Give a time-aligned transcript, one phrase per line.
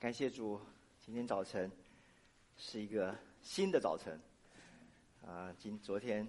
[0.00, 0.58] 感谢主，
[0.98, 1.70] 今天早晨
[2.56, 4.18] 是一个新的早晨。
[5.26, 6.26] 啊，今昨天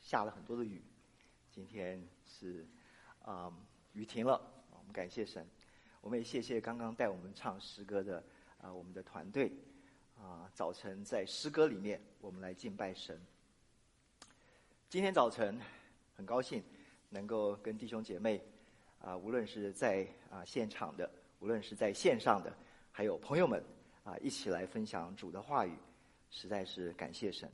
[0.00, 0.82] 下了很多的雨，
[1.52, 2.66] 今天是
[3.22, 3.56] 啊
[3.92, 4.42] 雨停了，
[4.72, 5.46] 我们感谢神。
[6.00, 8.24] 我们也谢谢刚刚带我们唱诗歌的
[8.60, 9.52] 啊我们的团队
[10.20, 13.24] 啊，早晨在诗歌里面我们来敬拜神。
[14.88, 15.56] 今天早晨
[16.16, 16.60] 很高兴
[17.08, 18.44] 能够跟弟兄姐妹
[19.00, 22.52] 啊，无论是在啊现场的，无论是在线上的。
[22.92, 23.62] 还有朋友们
[24.04, 25.72] 啊，一起来分享主的话语，
[26.28, 27.50] 实在是感谢神。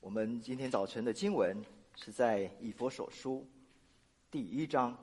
[0.00, 3.46] 我们今天早晨的经文是在以佛所书
[4.30, 4.96] 第一章，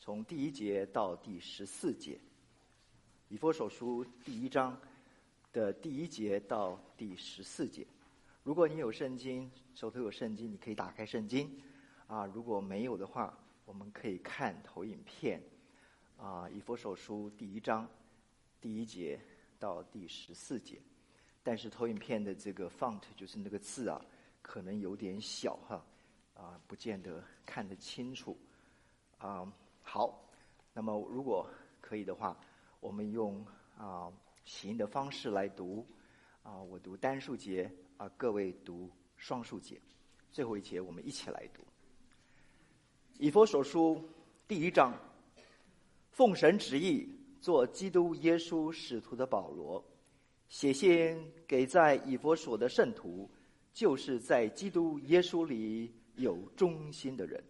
[0.00, 2.18] 从第一节到第十四节。
[3.28, 4.76] 以佛所书第一章
[5.52, 7.86] 的第一节到第十四节。
[8.42, 11.50] 如果你有圣经，手头有圣经，你可以打开圣经
[12.06, 12.24] 啊。
[12.26, 15.42] 如果没有的话，我们可以看投影片。
[16.16, 17.86] 啊，以佛所书第一章
[18.58, 19.20] 第一节
[19.58, 20.80] 到第十四节，
[21.42, 24.02] 但是投影片的这个 font 就是那个字啊，
[24.40, 25.84] 可能有点小哈，
[26.34, 28.36] 啊，不见得看得清楚。
[29.18, 29.50] 啊，
[29.82, 30.26] 好，
[30.72, 31.48] 那么如果
[31.80, 32.34] 可以的话，
[32.80, 33.44] 我们用
[33.76, 34.10] 啊
[34.44, 35.86] 行的方式来读，
[36.42, 39.78] 啊，我读单数节，啊，各位读双数节，
[40.32, 41.62] 最后一节我们一起来读。
[43.18, 44.02] 以佛所书
[44.48, 44.98] 第一章。
[46.16, 47.06] 奉神旨意，
[47.42, 49.84] 做基督耶稣使徒的保罗，
[50.48, 51.14] 写信
[51.46, 53.30] 给在以弗所的圣徒，
[53.74, 57.44] 就是在基督耶稣里有忠心的人。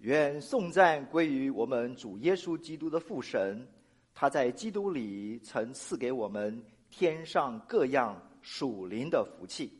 [0.00, 3.64] 愿颂赞归于我们主耶稣基督的父神，
[4.12, 9.72] 他在基督里曾赐给我们天上各样属灵的福气。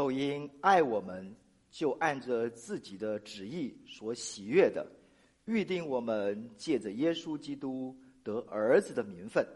[0.00, 1.30] 又因爱我们，
[1.70, 4.90] 就按着自己的旨意所喜悦的，
[5.44, 7.94] 预定我们借着耶稣基督
[8.24, 9.46] 得儿子的名分，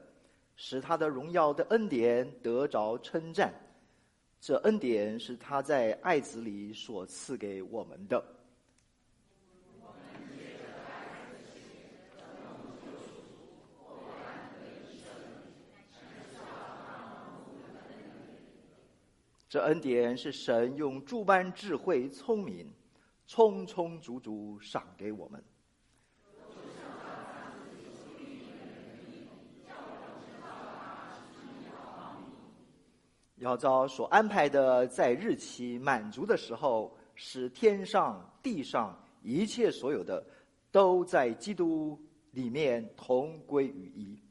[0.55, 3.55] 使他的荣耀的恩典得着称赞。
[4.38, 8.22] 这恩典是他在爱子里所赐给我们的。
[19.54, 22.69] 这恩典是神用诸般智慧聪明，
[23.25, 25.41] 充充足足赏给我们。
[33.37, 40.26] 要遭所安排的，在日期满足的时候，使天上地上一切所有的，
[40.72, 41.97] 都在基督
[42.32, 44.23] 里面同归于一。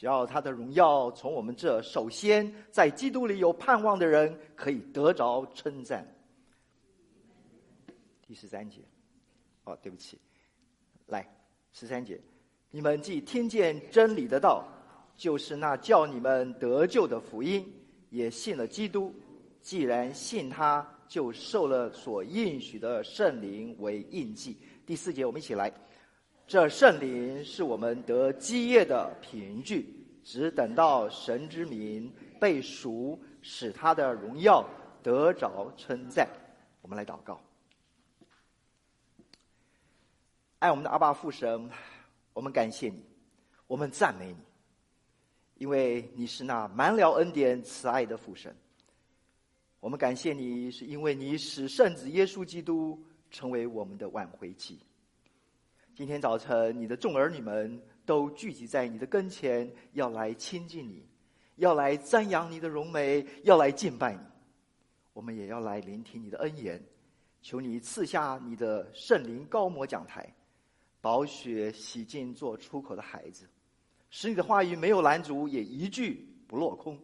[0.00, 6.08] 只要他的荣耀从我们这首先在基督里有盼望的人可以得着称赞。
[8.26, 8.80] 第十三节，
[9.64, 10.18] 哦，对不起，
[11.04, 11.28] 来
[11.74, 12.18] 十三节，
[12.70, 14.66] 你们既听见真理的道，
[15.18, 17.70] 就是那叫你们得救的福音，
[18.08, 19.14] 也信了基督。
[19.60, 24.56] 既然信他，就受了所应许的圣灵为印记。
[24.86, 25.70] 第四节，我们一起来。
[26.50, 29.86] 这圣灵是我们得基业的凭据，
[30.24, 34.68] 只等到神之名被赎，使他的荣耀
[35.00, 36.28] 得着称赞。
[36.82, 37.40] 我们来祷告，
[40.58, 41.70] 爱我们的阿爸父神，
[42.32, 43.00] 我们感谢你，
[43.68, 44.44] 我们赞美你，
[45.54, 48.52] 因为你是那满了恩典慈爱的父神。
[49.78, 53.00] 我们感谢你，是因为你使圣子耶稣基督
[53.30, 54.80] 成为我们的挽回祭。
[56.00, 61.06] 今天早晨，你的众儿女们都聚集在你的跟前，要来亲近你，
[61.56, 64.20] 要来瞻仰你的荣美，要来敬拜你。
[65.12, 66.82] 我们也要来聆听你的恩言，
[67.42, 70.26] 求你赐下你的圣灵膏抹讲台，
[71.02, 73.46] 宝血洗净做出口的孩子，
[74.08, 76.98] 使你的话语没有拦阻，也一句不落空。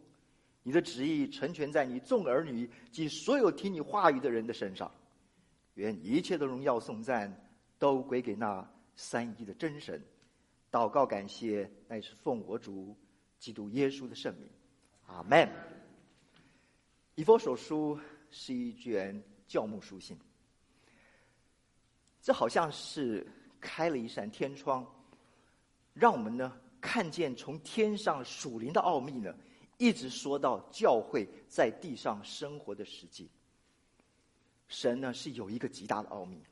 [0.62, 4.90] 你的旨意成全在你众儿女及所有听你话语的人的身上。
[5.74, 7.30] 愿一切的荣耀颂赞
[7.78, 8.66] 都归给那。
[8.96, 10.02] 三一的真神，
[10.72, 12.96] 祷告感谢，乃是奉我主
[13.38, 14.48] 基督耶稣的圣名，
[15.06, 15.48] 阿门。
[17.14, 17.98] 以弗所书
[18.30, 20.18] 是一卷教牧书信，
[22.20, 23.26] 这好像是
[23.60, 24.86] 开了一扇天窗，
[25.94, 29.34] 让我们呢看见从天上属灵的奥秘呢，
[29.78, 33.30] 一直说到教会在地上生活的实际。
[34.68, 36.42] 神呢是有一个极大的奥秘，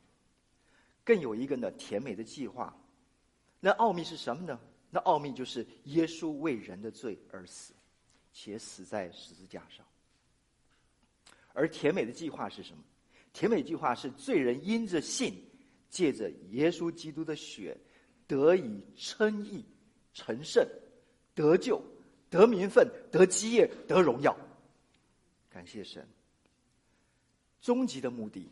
[1.05, 2.77] 更有一个呢甜美的计划。
[3.61, 4.59] 那奥秘是什么呢？
[4.91, 7.75] 那奥秘就是耶稣为人的罪而死，
[8.33, 9.85] 且死在十字架上。
[11.53, 12.83] 而甜美的计划是什么？
[13.33, 15.35] 甜美计划是罪人因着信，
[15.91, 17.77] 借着耶稣基督的血，
[18.27, 19.65] 得以称义、
[20.13, 20.65] 成圣、
[21.35, 21.83] 得救、
[22.31, 24.37] 得名分、得基业、得荣耀。
[25.51, 26.07] 感谢神。
[27.61, 28.49] 终极的目的，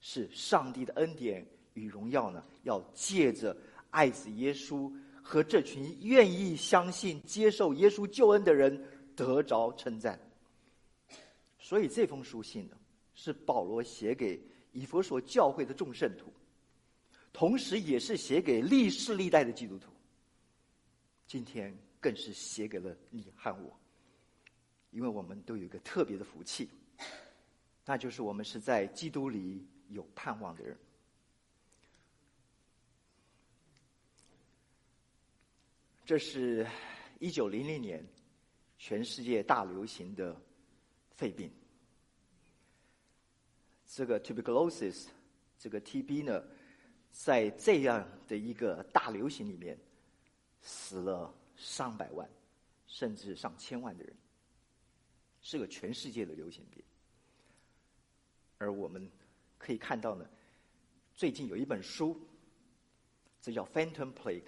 [0.00, 3.56] 是上帝的恩典与荣耀呢，要借着
[3.90, 8.82] 爱子耶稣和这群愿意相信、接受耶稣救恩的人
[9.14, 10.18] 得着称赞。
[11.58, 12.76] 所以这封书信呢，
[13.14, 14.40] 是保罗写给
[14.72, 16.32] 以弗所教会的众圣徒，
[17.32, 19.90] 同时也是写给历世历代的基督徒。
[21.26, 23.78] 今天更是写给了你和我，
[24.90, 26.68] 因为我们都有一个特别的福气，
[27.84, 30.76] 那就是我们是在基督里有盼望的人。
[36.10, 36.66] 这是
[37.20, 38.04] 一九零零年
[38.78, 40.36] 全世界大流行的
[41.12, 41.48] 肺病。
[43.86, 45.06] 这个 tuberculosis，
[45.56, 46.42] 这个 TB 呢，
[47.12, 49.78] 在这样的一个大流行里面，
[50.60, 52.28] 死了上百万，
[52.88, 54.12] 甚至上千万的人，
[55.40, 56.82] 是个全世界的流行病。
[58.58, 59.08] 而我们
[59.58, 60.28] 可以看到呢，
[61.14, 62.20] 最近有一本书，
[63.40, 64.42] 这叫《Phantom Plague》，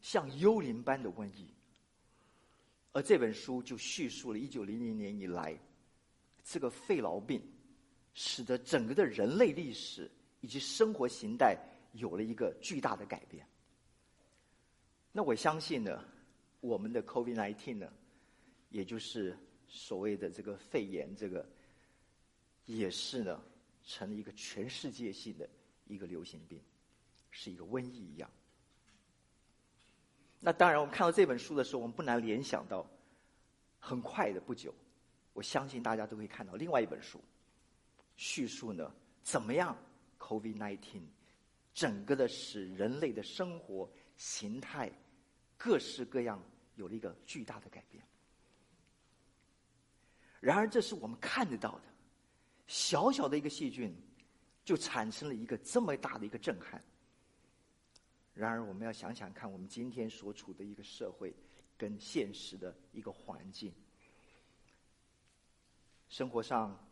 [0.00, 1.52] 像幽灵般的瘟疫。
[2.92, 5.58] 而这本书就叙述了一九零零年以来，
[6.44, 7.40] 这个肺痨病。
[8.12, 10.10] 使得整个的人类历史
[10.40, 11.56] 以及生活形态
[11.92, 13.46] 有了一个巨大的改变。
[15.12, 16.04] 那我相信呢，
[16.60, 17.90] 我们的 COVID-19 呢，
[18.68, 19.38] 也就是
[19.68, 21.48] 所谓的这个肺炎，这个
[22.66, 23.40] 也是呢，
[23.84, 25.48] 成了一个全世界性的
[25.86, 26.60] 一个流行病，
[27.30, 28.28] 是一个瘟疫一样。
[30.42, 32.84] 那当然，我们看到这本书的时候，我们不难联想到，
[33.78, 34.74] 很快的不久，
[35.34, 37.22] 我相信大家都会看到另外一本书。
[38.16, 38.90] 叙述呢，
[39.22, 39.76] 怎么样
[40.18, 41.02] ？COVID-19
[41.74, 44.90] 整个的使人类的生活形态
[45.58, 46.42] 各式各样
[46.76, 48.02] 有了一个巨大的改变。
[50.40, 51.84] 然而，这是我们看得到的，
[52.66, 53.94] 小小的一个细菌，
[54.64, 56.82] 就产生了一个这么大的一个震撼。
[58.40, 61.34] 然而，我们要想想看，我们今天所处的一个社会
[61.76, 63.72] 跟现实的一个环境，
[66.08, 66.86] 生活上。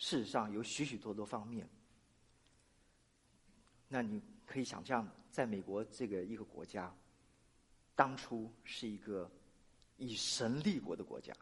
[0.00, 1.68] 事实上有许许多多方面，
[3.88, 6.96] 那你可以想象，在美国这个一个国家，
[7.96, 9.28] 当初是一个
[9.96, 11.34] 以神立国的国家，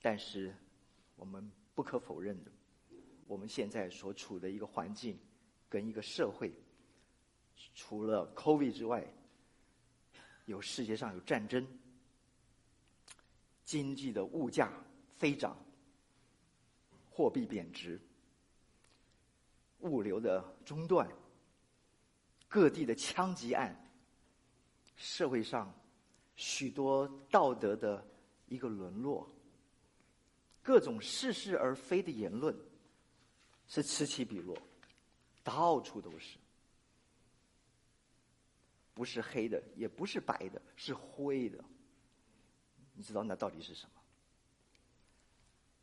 [0.00, 0.54] 但是
[1.16, 2.52] 我们不可否认的，
[3.26, 5.18] 我们现在所处的一个环境
[5.68, 6.54] 跟一个社会，
[7.74, 9.06] 除了 COVID 之外，
[10.46, 11.66] 有世界上有战争，
[13.64, 14.72] 经济的物价
[15.16, 15.56] 飞涨。
[17.10, 18.00] 货币贬值，
[19.80, 21.10] 物流的中断，
[22.46, 23.76] 各地的枪击案，
[24.94, 25.74] 社会上
[26.36, 28.06] 许多道德的
[28.46, 29.28] 一个沦落，
[30.62, 32.56] 各种似是而非的言论
[33.66, 34.56] 是此起彼落，
[35.42, 36.38] 到处都是，
[38.98, 41.64] 不是黑的，也不是白的，是灰的。
[42.94, 44.02] 你知道那到底是什么？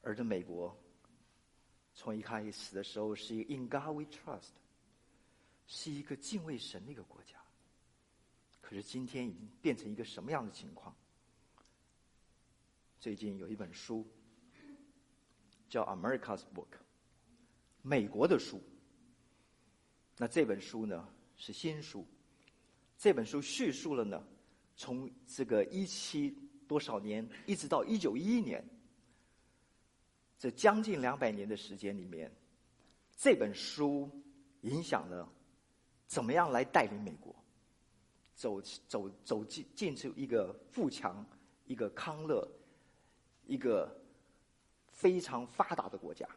[0.01, 0.77] 而这美国。
[1.93, 4.50] 从一开始的时候是一个 In God We Trust，
[5.65, 7.41] 是一个敬畏神的一个国家。
[8.60, 10.93] 可是今天已经变成一个什么样的情况？
[13.00, 14.05] 最近有一本书
[15.69, 16.67] 叫《America's Book》，
[17.81, 18.62] 美国的书。
[20.17, 21.07] 那这本书呢
[21.38, 22.05] 是新书，
[22.97, 24.25] 这本书叙述了呢
[24.75, 26.35] 从这个一七
[26.67, 28.63] 多少年一直到一九一一年。
[30.37, 32.31] 这将近两百年的时间里面，
[33.15, 34.09] 这本书
[34.61, 35.27] 影响了
[36.07, 37.33] 怎么样来带领美国
[38.35, 41.25] 走走走进进出一个富强、
[41.65, 42.47] 一个康乐、
[43.45, 43.89] 一个
[44.89, 46.27] 非常发达的国家。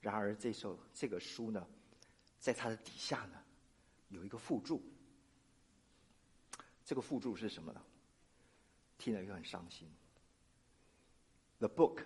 [0.00, 1.66] 然而，这首这个书呢，
[2.38, 3.42] 在它的底下呢，
[4.08, 4.82] 有一个附注。
[6.84, 7.80] 这个附注是什么呢？
[8.96, 9.88] 听了又很伤心。
[11.58, 12.04] The book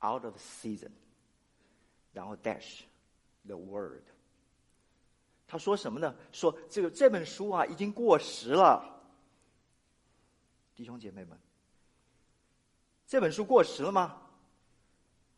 [0.00, 0.90] out of season，
[2.12, 2.82] 然后 dash
[3.46, 4.02] the word。
[5.46, 6.14] 他说什么呢？
[6.32, 9.00] 说这个这本书啊已经过时了。
[10.74, 11.38] 弟兄姐妹们，
[13.06, 14.22] 这本书过时了吗？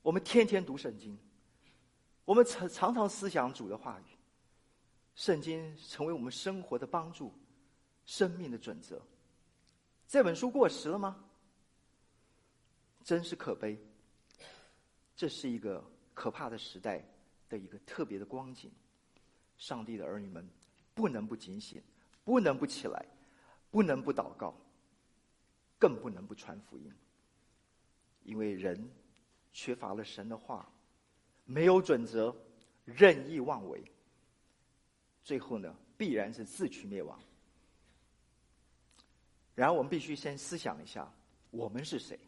[0.03, 1.19] 我们天天读圣经，
[2.25, 4.12] 我们常常常思想主的话语，
[5.15, 7.33] 圣经成为我们生活的帮助，
[8.05, 9.01] 生命的准则。
[10.09, 11.25] 这本书过时了吗？
[13.05, 13.79] 真是可悲。
[15.17, 17.05] 这是一个可怕的时代
[17.49, 18.71] 的一个特别的光景。
[19.57, 20.49] 上帝的儿女们
[20.95, 21.81] 不能不警醒，
[22.25, 23.07] 不能不起来，
[23.71, 24.55] 不能不祷告，
[25.79, 26.93] 更不能不传福音。
[28.25, 28.91] 因为人
[29.53, 30.69] 缺乏了神的话，
[31.45, 32.35] 没有准则，
[32.85, 33.85] 任意妄为，
[35.23, 37.19] 最后呢，必然是自取灭亡。
[39.55, 41.13] 然后，我们必须先思想一下，
[41.51, 42.19] 我们是谁？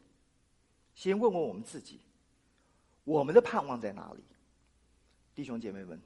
[0.95, 2.01] 先问问我们自己，
[3.05, 4.23] 我们的盼望在哪里？
[5.35, 6.01] 弟兄姐妹们。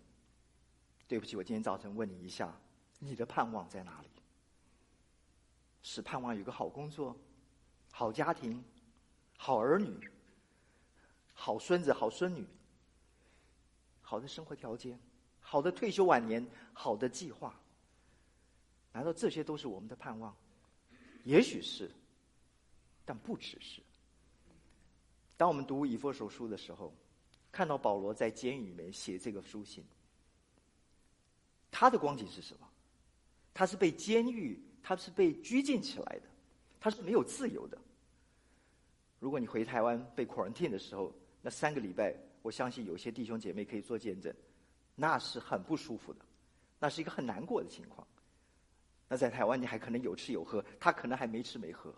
[1.07, 2.55] 对不起，我今天早晨问你一下，
[2.99, 4.09] 你的盼望在哪里？
[5.83, 7.17] 是盼望有个好工作、
[7.91, 8.63] 好家庭、
[9.39, 10.11] 好儿女、
[11.33, 12.47] 好孙子、好孙女、
[14.03, 15.01] 好的生活条件、
[15.51, 17.59] 好的退休晚年、好的计划？
[18.93, 20.37] 难道这些都是我们的盼望？
[21.25, 21.91] 也许是，
[23.03, 23.81] 但不只是。
[25.39, 26.93] 当我们读以弗所书的时候，
[27.51, 29.83] 看到保罗在监狱里面写这个书信。
[31.71, 32.69] 他的光景是什么？
[33.55, 36.29] 他是被监狱，他是被拘禁起来的，
[36.79, 37.79] 他是没有自由的。
[39.19, 44.31] 如果你回台湾被 quarantine 的时候，那三个礼拜，我相信有些弟兄姐妹可以做见证，
[45.01, 46.21] 那是很不舒服的，
[46.81, 48.05] 那是一个很难过的情况。
[49.09, 51.95] 那在台湾你还可能有吃有喝，他可能还没吃没喝。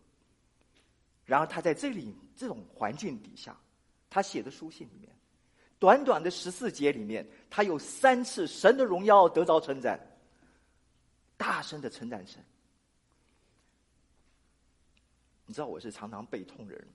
[1.25, 3.59] 然后他在这里这种环境底下，
[4.11, 5.11] 他写的书信里面。
[5.79, 9.99] 短短的十四节里面，他有三次神的荣耀得着称赞，
[11.39, 12.45] 大声的称赞神。
[15.47, 16.87] 你知道我是常常背痛的人。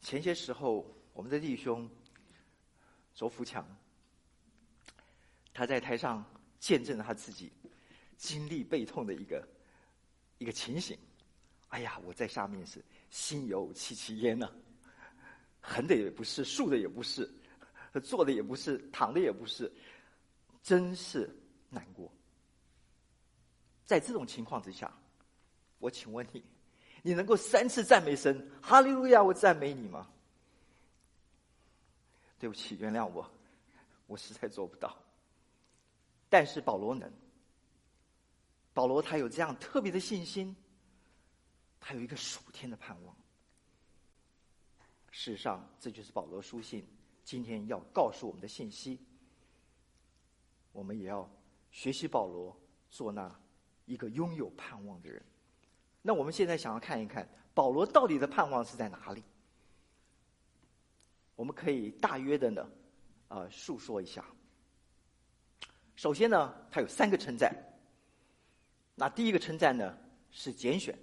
[0.00, 1.88] 前些时候，我们的弟兄
[3.14, 3.68] 周福强，
[5.58, 6.24] 他在台上
[6.60, 7.50] 见证了他自己
[8.16, 9.44] 经历背痛的一个
[10.38, 10.96] 一个情形。
[11.70, 14.48] 哎呀，我在下面是心有戚戚焉呐。
[15.60, 17.28] 横的也不是，竖的也不是，
[18.04, 19.68] 坐的也不是，躺的也不是，
[20.62, 21.28] 真是
[21.70, 22.08] 难过。
[23.84, 24.96] 在这种情况之下，
[25.80, 26.44] 我请问你，
[27.02, 30.08] 你能够三次赞美神，哈利路亚，我赞美你吗？
[32.38, 33.28] 对不起，原谅我，
[34.06, 34.96] 我实在做不到。
[36.28, 37.10] 但是保罗能，
[38.74, 40.54] 保罗他有这样特别的信心，
[41.80, 43.16] 他有一个属天的盼望。
[45.10, 46.86] 事实上，这就是保罗书信
[47.24, 49.00] 今天要告诉我们的信息。
[50.70, 51.28] 我们也要
[51.70, 52.56] 学习保罗，
[52.90, 53.34] 做那
[53.86, 55.20] 一个拥有盼望的人。
[56.02, 59.24] 那我们现在想要看一看，保罗到底的盼望是在哪里？
[61.34, 62.70] 我们可以大约的呢，
[63.28, 64.24] 呃，述说一下。
[65.98, 67.52] 首先呢，他有三个称赞。
[68.94, 69.98] 那第一个称赞呢，
[70.30, 70.96] 是拣选。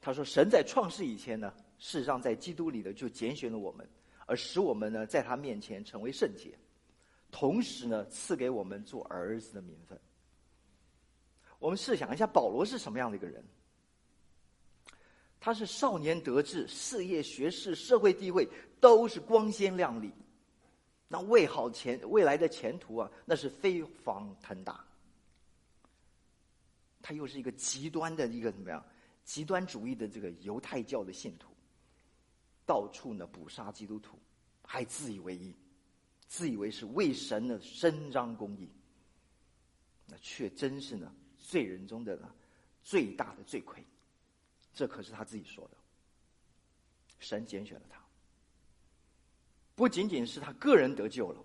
[0.00, 3.86] 他说：“神在创世以前呢。”事实上，在基督里的就拣选了我们，
[4.24, 6.58] 而使我们呢，在他面前成为圣洁，
[7.30, 10.00] 同时呢，赐给我们做儿子的名分。
[11.58, 13.44] 我们试想一下，保罗是什么样的一个人？
[15.38, 18.48] 他是少年得志，事业、学识、社会地位
[18.80, 20.10] 都是光鲜亮丽，
[21.08, 24.84] 那未好前未来的前途啊，那是飞黄腾达。
[27.02, 28.84] 他又是一个极端的一个怎么样？
[29.24, 31.54] 极端主义的这个犹太教的信徒。
[32.66, 34.18] 到处呢捕杀基督徒，
[34.62, 35.54] 还自以为义，
[36.26, 38.70] 自以为是为神呢伸张公义，
[40.06, 42.34] 那却真是呢罪人中的呢
[42.82, 43.84] 最大的罪魁。
[44.72, 45.76] 这可是他自己说的。
[47.18, 48.03] 神拣选了他，
[49.74, 51.42] 不仅仅是他个人得救了，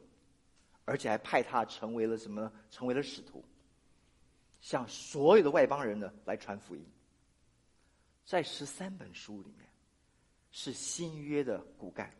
[0.86, 2.51] 而且还派他成为了什么？
[2.69, 3.43] 成为了使徒，
[4.59, 6.86] 向所有的外邦人呢来传福音。
[8.25, 9.67] 在十三本书里面。
[10.51, 12.12] 是新约的骨干。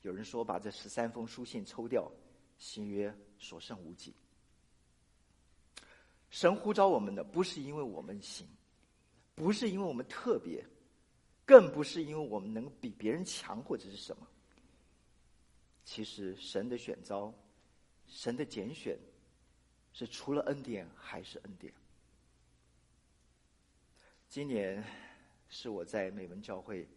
[0.00, 2.10] 有人说，把这十三封书信抽掉，
[2.58, 4.12] 新约所剩无几。
[6.28, 8.44] 神呼召我们的，不是因为我们行，
[9.36, 10.66] 不是因为我们特别，
[11.46, 14.26] 更不是因为我们能比别人强或者是什么。
[15.84, 17.34] 其实，神的选召，
[18.06, 18.98] 神的拣选，
[19.92, 21.72] 是除了恩典还是恩典。
[24.28, 24.82] 今年
[25.48, 26.88] 是我在美文教会。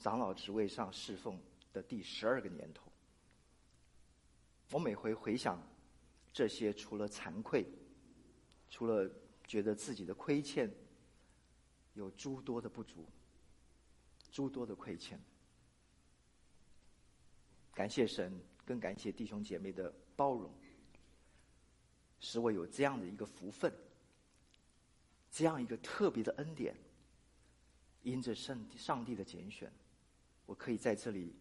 [0.00, 1.36] 长老职位上侍奉
[1.72, 2.84] 的第十二个年头，
[4.70, 5.60] 我每回回想
[6.32, 7.66] 这些，除了惭愧，
[8.70, 9.10] 除了
[9.44, 10.72] 觉得自己的亏欠，
[11.94, 13.04] 有诸多的不足，
[14.30, 15.20] 诸多的亏欠。
[17.78, 20.52] 感谢神，更感谢弟兄姐妹的包容，
[22.18, 23.72] 使我有这样的一个福分，
[25.30, 26.74] 这样一个特别的恩典。
[28.02, 29.70] 因着圣上帝的拣选，
[30.44, 31.32] 我可以在这里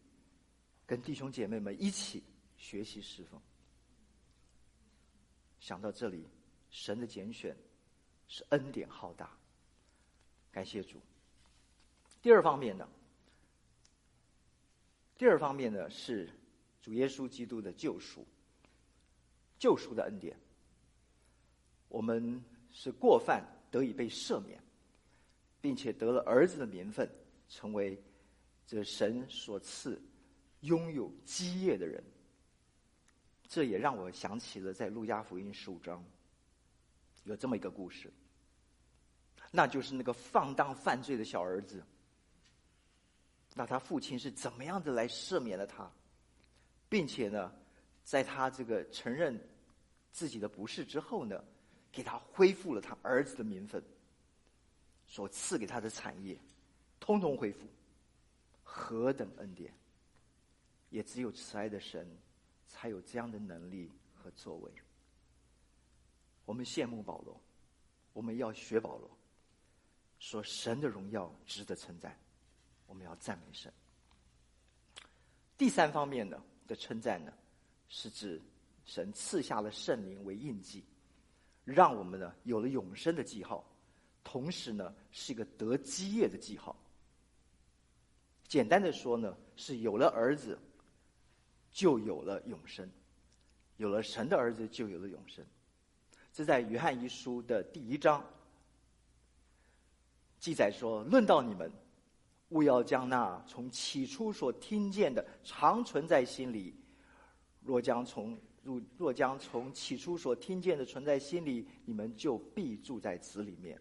[0.86, 2.22] 跟弟兄姐妹们一起
[2.56, 3.42] 学习侍奉。
[5.60, 6.28] 想到这里，
[6.70, 7.58] 神的拣选
[8.28, 9.36] 是恩典浩大，
[10.52, 11.02] 感谢主。
[12.22, 12.88] 第二方面呢，
[15.18, 16.30] 第二方面呢是
[16.82, 18.26] 主耶稣基督的救赎，
[19.58, 20.38] 救赎的恩典。
[21.90, 24.62] 我们是过犯得以被赦免，
[25.60, 27.10] 并且得了儿子的名分，
[27.50, 28.00] 成为
[28.66, 30.00] 这神所赐
[30.62, 32.04] 拥有基业的人。
[33.48, 36.04] 这也让我想起了在路加福音十五章
[37.24, 38.12] 有这么一个故事，
[39.50, 41.84] 那就是那个放荡犯罪的小儿子。
[43.58, 45.92] 那他父亲是怎么样的来赦免了他，
[46.88, 47.52] 并且呢，
[48.04, 49.38] 在他这个承认
[50.12, 51.44] 自己的不是之后呢，
[51.92, 53.84] 给他恢复了他儿子的名分，
[55.08, 56.40] 所赐给他的产业，
[57.00, 57.68] 通通恢复，
[58.64, 59.74] 何等恩典！
[60.92, 62.08] 也只有慈爱的神。
[62.70, 64.72] 才有这样的能力和作为。
[66.44, 67.42] 我们羡慕保罗，
[68.12, 69.10] 我们要学保罗，
[70.20, 72.20] 说神的荣耀值得称赞，
[72.88, 73.72] 我们要赞美神。
[75.58, 77.32] 第三方面呢的称赞呢，
[77.88, 78.42] 是指
[78.86, 80.84] 神赐下了圣灵为印记，
[81.64, 83.64] 让我们呢有了永生的记号，
[84.24, 86.76] 同时呢是一个得基业的记号。
[88.48, 90.58] 简单的说呢，是有了儿子。
[91.70, 92.90] 就有了永生，
[93.76, 95.46] 有了神的儿子，就有了永生。
[96.34, 98.26] 这在约翰一书的第一章
[100.40, 101.72] 记载说：“论到你们，
[102.50, 106.74] 勿要将那从起初所听见的常存在心里。
[107.62, 113.80] 若将从若若将从起初所听见的存在心里，你们就必住在子里面，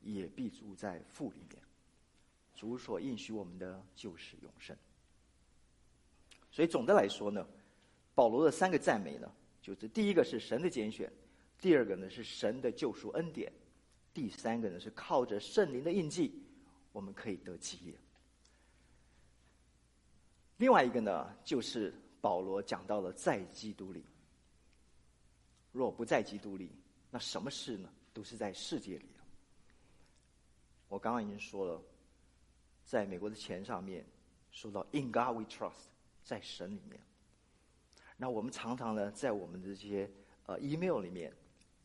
[0.00, 1.62] 也必住在父里面。
[2.54, 4.76] 主所应许我们的就是永生。”
[6.50, 7.46] 所以总的来说呢，
[8.14, 9.30] 保罗的三个赞美呢，
[9.62, 11.12] 就是第一个是神的拣选，
[11.60, 13.52] 第二个呢是神的救赎恩典，
[14.12, 16.42] 第三个呢是靠着圣灵的印记，
[16.92, 17.94] 我们可以得基业。
[20.56, 24.04] 另外一个呢，就是保罗讲到了在基督里，
[25.72, 26.70] 若不在基督里，
[27.10, 27.92] 那什么事呢？
[28.12, 29.06] 都是在世界里。
[30.88, 31.82] 我刚刚已经说了，
[32.84, 34.04] 在美国的钱上面
[34.50, 35.88] 说到 “In God We Trust”。
[36.24, 37.00] 在神里面，
[38.18, 40.10] 那我们常常呢，在我们的这些
[40.44, 41.34] 呃 email 里面，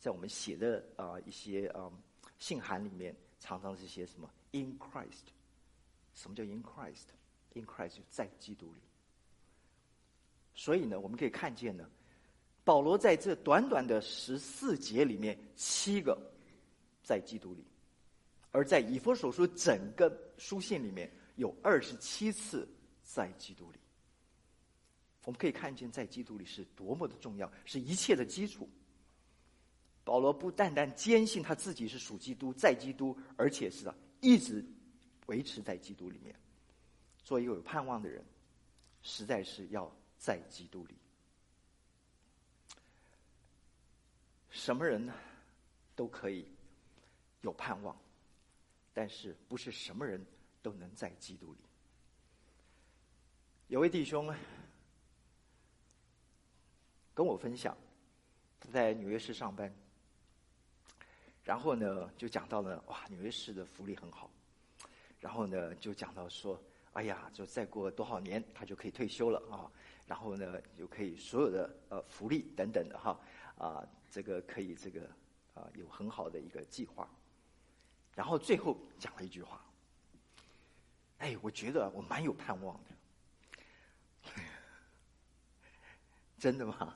[0.01, 1.93] 在我们写的啊、呃、一些啊、呃、
[2.39, 5.29] 信函里面，常常是写什么 “in Christ”。
[6.15, 8.79] 什么叫 “in Christ”？“in Christ” 就在基督里。
[10.55, 11.89] 所以呢，我们可以看见呢，
[12.63, 16.17] 保罗在这短短的十四节里面，七个
[17.03, 17.65] 在基督里，
[18.51, 22.67] 而在以弗所书整个书信里面有二十七次
[23.03, 23.79] 在基督里。
[25.25, 28.69] 我们可以看见，在基督里是多么的重要，是一切的基础。
[30.03, 33.89] 保罗不单单坚信他自己是属基督，在基督，而且是，
[34.23, 34.65] 一直
[35.27, 36.33] 维持在基督里面。
[37.23, 38.25] 做一个有盼望的人，
[39.01, 40.95] 实在是要在基督里。
[44.49, 45.13] 什么人呢，
[45.95, 46.47] 都可以
[47.41, 47.95] 有盼望，
[48.93, 50.25] 但是不是什么人
[50.61, 51.59] 都能在基督里。
[53.67, 54.33] 有位弟兄。
[57.15, 57.77] 跟我分享，
[58.59, 59.71] 他在纽约市上班，
[61.43, 64.29] 然后呢，就讲到了哇，纽约市的福利很好，
[65.19, 66.61] 然后呢，就讲到说，
[66.93, 69.69] 哎呀，就再过多少年，他就可以退休了啊，
[70.07, 73.19] 然后呢，就可以所有的呃福利等等的哈
[73.57, 75.01] 啊，这个可以这个
[75.53, 77.09] 啊有很好的一个计划，
[78.15, 79.61] 然后最后讲了一句话，
[81.17, 84.33] 哎，我觉得我蛮有盼望的，
[86.39, 86.95] 真的吗？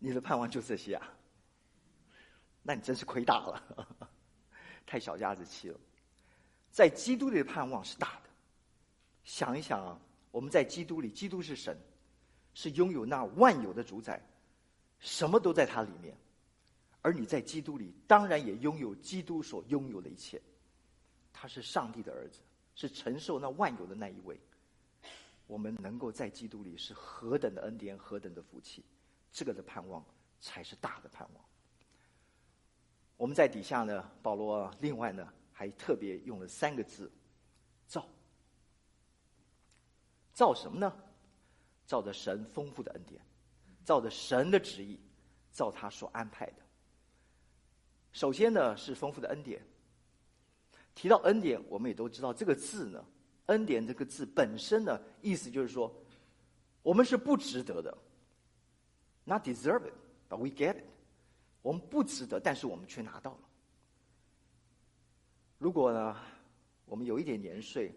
[0.00, 1.12] 你的盼望就这些啊？
[2.70, 3.60] 那你真是亏大了，
[4.86, 5.80] 太小家子气了。
[6.70, 8.30] 在基督里的盼望是大的。
[9.24, 11.76] 想一想啊，我们在基督里，基督是神，
[12.54, 14.24] 是拥有那万有的主宰，
[15.00, 16.16] 什么都在他里面。
[17.02, 20.40] 而你在基督里，当然也拥有基督所拥有的一切。
[21.32, 22.38] 他是上帝的儿子，
[22.76, 24.38] 是承受那万有的那一位。
[25.48, 28.84] 我们能够在基督里是何等的恩典，何等的福气，
[29.32, 30.04] 这个的盼望
[30.40, 31.44] 才是大的盼望。
[33.20, 37.12] 我们在底下呢，保罗另外呢还特别用了三个字：
[37.86, 38.08] 照。
[40.32, 40.90] 照什么呢？
[41.86, 43.20] 照着神丰富的恩典，
[43.84, 44.98] 照着神的旨意，
[45.52, 46.62] 照他所安排的。
[48.10, 49.62] 首先呢是丰富的恩典。
[50.94, 53.04] 提到恩典，我们也都知道这个字呢，
[53.46, 55.94] 恩典这个字本身呢，意思就是说，
[56.82, 57.94] 我们是不值得的
[59.24, 59.94] ，not deserve it,
[60.26, 60.84] but we get it。
[61.62, 63.40] 我们不值得，但是我们却拿到了。
[65.58, 66.16] 如果呢，
[66.86, 67.94] 我们有一点年岁，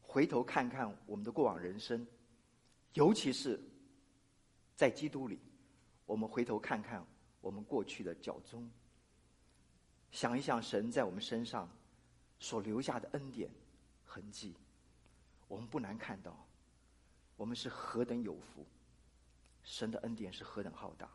[0.00, 2.04] 回头看看我们的过往人生，
[2.94, 3.60] 尤其是
[4.74, 5.38] 在基督里，
[6.06, 7.06] 我们回头看看
[7.40, 8.68] 我们过去的脚踪，
[10.10, 11.68] 想一想神在我们身上
[12.40, 13.48] 所留下的恩典
[14.04, 14.56] 痕迹，
[15.46, 16.36] 我们不难看到，
[17.36, 18.66] 我们是何等有福，
[19.62, 21.08] 神的恩典是何等浩大。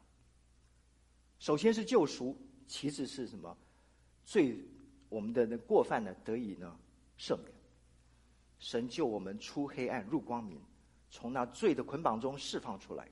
[1.43, 3.57] 首先是救赎，其次是什么？
[4.23, 4.57] 罪，
[5.09, 6.73] 我们的那过犯呢得以呢
[7.19, 7.51] 赦免。
[8.59, 10.57] 神救我们出黑暗入光明，
[11.11, 13.09] 从那罪的捆绑中释放出来，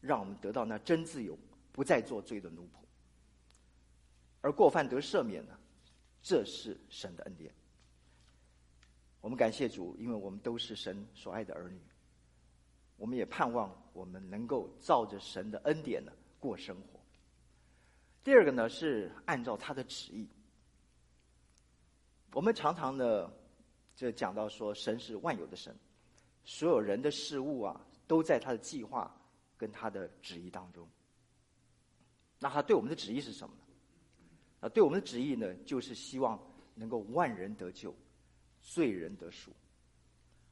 [0.00, 1.36] 让我们得到那真自由，
[1.72, 2.84] 不再做罪的奴仆。
[4.42, 5.58] 而过犯得赦免呢，
[6.22, 7.52] 这是神的恩典。
[9.20, 11.80] 我们感谢主，因为我们都是神所爱的儿女。
[12.96, 16.99] 我们也盼望我们能够照着神的恩典呢过生活。
[18.22, 20.28] 第二个呢，是按照他的旨意。
[22.32, 23.32] 我们常常呢，
[23.96, 25.74] 就讲到说，神是万有的神，
[26.44, 29.10] 所有人的事物啊，都在他的计划
[29.56, 30.86] 跟他的旨意当中。
[32.38, 33.62] 那他对我们的旨意是什么呢？
[34.60, 36.38] 啊，对我们的旨意呢，就是希望
[36.74, 37.94] 能够万人得救，
[38.60, 39.50] 罪人得赎，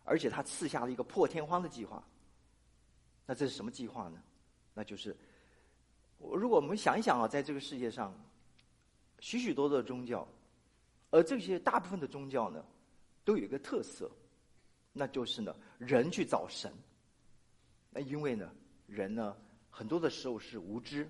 [0.04, 2.02] 而且他赐下了一个破天荒的计划。
[3.26, 4.22] 那这是什么计划呢？
[4.72, 5.14] 那就是。
[6.18, 8.12] 如果我们想一想啊，在这个世界上，
[9.20, 10.26] 许许多多的宗教，
[11.10, 12.64] 而这些大部分的宗教呢，
[13.24, 14.10] 都有一个特色，
[14.92, 16.72] 那就是呢，人去找神。
[17.90, 18.50] 那因为呢，
[18.86, 19.36] 人呢，
[19.70, 21.08] 很多的时候是无知、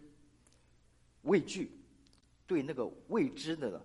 [1.22, 1.72] 畏惧，
[2.46, 3.82] 对那个未知的呢，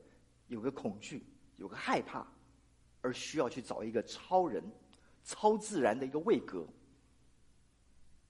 [0.47, 1.23] 有个恐惧，
[1.57, 2.27] 有个害怕，
[3.01, 4.63] 而需要去找一个超人、
[5.23, 6.67] 超自然的一个位格，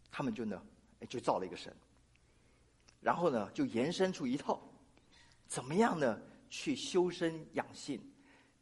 [0.10, 0.62] 他们就呢，
[1.10, 1.76] 就造了一个神。
[3.04, 4.60] 然后呢，就延伸出一套，
[5.46, 6.20] 怎么样呢？
[6.50, 8.00] 去修身养性，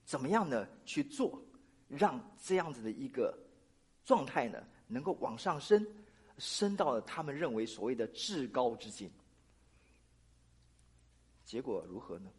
[0.04, 0.68] 怎么样呢？
[0.86, 1.40] 去做，
[1.88, 3.38] 让这样子的一个
[4.04, 5.86] 状态呢，能够往上升，
[6.38, 9.12] 升到了他们认为所谓的至高之境。
[11.46, 12.32] 结果如何呢？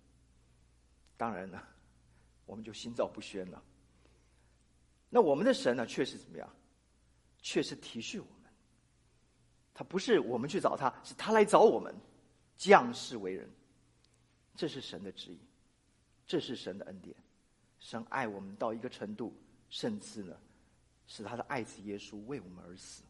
[1.16, 1.62] 当然呢，
[2.46, 3.62] 我们就心照不宣了。
[5.08, 6.52] 那我们的神呢，却是怎么样？
[7.42, 8.41] 却是体恤我们。
[9.74, 11.94] 他不是我们去找他，是他来找我们，
[12.56, 13.50] 降世为人。
[14.54, 15.38] 这是神的旨意，
[16.26, 17.16] 这是神的恩典。
[17.80, 19.34] 神爱我们到一个程度，
[19.70, 20.36] 甚至呢，
[21.06, 23.02] 使他的爱子耶稣为我们而死，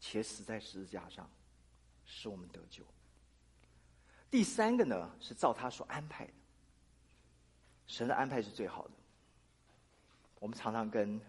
[0.00, 1.28] 且死在十字架上，
[2.06, 2.84] 使我们得救。
[4.30, 6.32] 第三个呢，是照他所安排的。
[7.86, 8.92] 神的安排是最好的。
[10.38, 11.20] 我们常常跟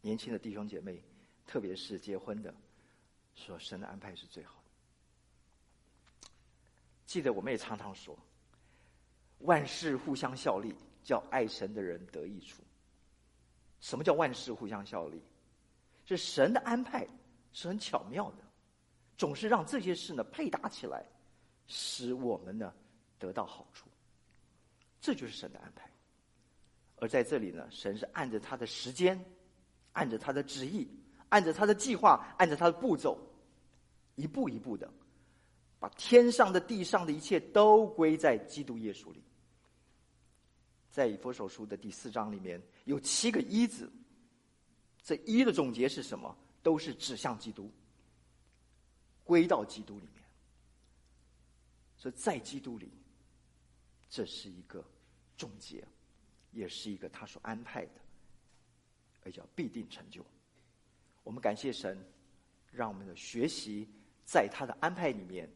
[0.00, 1.02] 年轻的弟兄姐妹，
[1.46, 2.54] 特别是结婚的。
[3.38, 6.30] 说神的安排是最好的。
[7.06, 8.18] 记得我们也常常说，
[9.38, 12.62] 万事互相效力，叫爱神的人得益处。
[13.80, 15.22] 什么叫万事互相效力？
[16.04, 17.06] 是神的安排
[17.52, 18.44] 是很巧妙的，
[19.16, 21.06] 总是让这些事呢配搭起来，
[21.66, 22.74] 使我们呢
[23.18, 23.88] 得到好处。
[25.00, 25.88] 这就是神的安排。
[26.96, 29.22] 而在这里呢，神是按着他的时间，
[29.92, 30.88] 按着他的旨意，
[31.28, 33.16] 按着他的计划，按着他的步骤。
[34.18, 34.92] 一步一步的，
[35.78, 39.22] 把天上的、地上的一切都归在基督耶稣里。
[40.90, 43.88] 在以弗所书的第四章里面有七个一字，
[45.04, 46.36] 这一的总结是什么？
[46.64, 47.70] 都是指向基督，
[49.22, 50.24] 归到基督里面。
[51.96, 52.90] 所以在基督里，
[54.10, 54.84] 这是一个
[55.36, 55.86] 总结，
[56.50, 58.00] 也是一个他所安排的，
[59.24, 60.24] 而叫必定成就。
[61.22, 61.96] 我们感谢神，
[62.72, 63.88] 让我们的学习。
[64.28, 65.50] 在他的安排里面，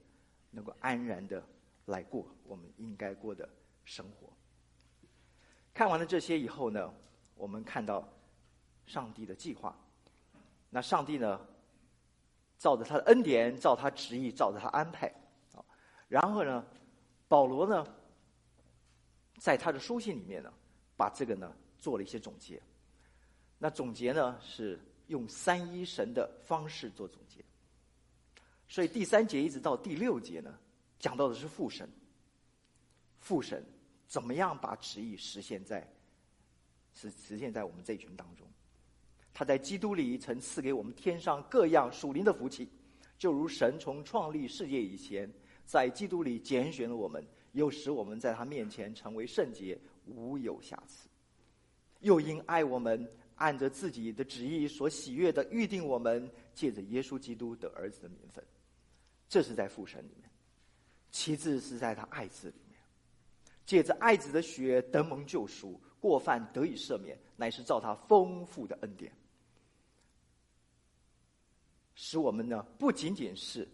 [0.51, 1.45] 能够安然的
[1.85, 3.47] 来过我们应该过的
[3.85, 4.33] 生活。
[5.75, 6.91] 看完了这些以后呢，
[7.35, 8.09] 我们看到
[8.87, 9.79] 上帝的计划。
[10.71, 11.39] 那上帝呢，
[12.57, 15.07] 照着他的恩典，照他旨意，照着他安排。
[15.53, 15.63] 啊
[16.09, 16.65] 然后呢，
[17.29, 17.87] 保罗呢，
[19.37, 20.51] 在他的书信里面呢，
[20.97, 22.59] 把这个呢做了一些总结。
[23.59, 27.45] 那总结呢是用三一神的方式做总结。
[28.73, 30.59] 所以第三节一直到第六节呢，
[30.99, 31.87] 讲到的是父神。
[33.19, 33.63] 父神
[34.09, 35.87] 怎么样把旨意实现在，
[36.95, 38.47] 实实现在我们这一群当中？
[39.35, 42.67] 他在基督里曾赐给我们天上各样属灵的福气，
[43.19, 45.31] 就如神从创立世界以前，
[45.67, 51.11] 在基督里拣选了我们，又使我们在他面前成为圣洁，无有瑕疵。
[52.01, 58.43] 又因爱我们，按着自己的旨意所喜悦的预定我们，借着耶稣基督的儿子的名分。
[59.33, 60.31] 这是在父神里面，
[61.11, 62.79] 其次是在他爱子里面，
[63.65, 69.11] 借着爱子的血得蒙救赎，过犯得以赦免，乃是照他丰富的恩典。
[71.95, 73.67] 使我们呢，不仅仅是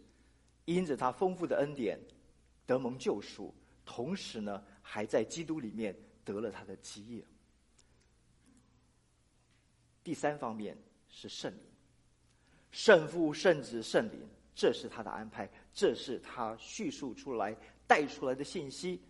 [0.65, 1.99] 因着他丰富的恩典
[2.65, 3.53] 得蒙救赎，
[3.85, 5.93] 同时呢，还在基督里面
[6.25, 7.25] 得了他的基业。
[10.05, 10.79] 第三方面
[11.11, 11.65] 是圣灵，
[12.71, 14.25] 圣父、圣子、圣灵，
[14.59, 19.01] 这是他的安排，这是他叙述出来带出来的信息，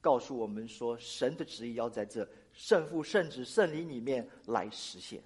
[0.00, 5.22] 告诉我们说，神的旨意要在这圣父、圣子、圣灵里面来实现。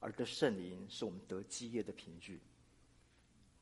[0.00, 2.40] 而这圣灵是我们得基业的凭据，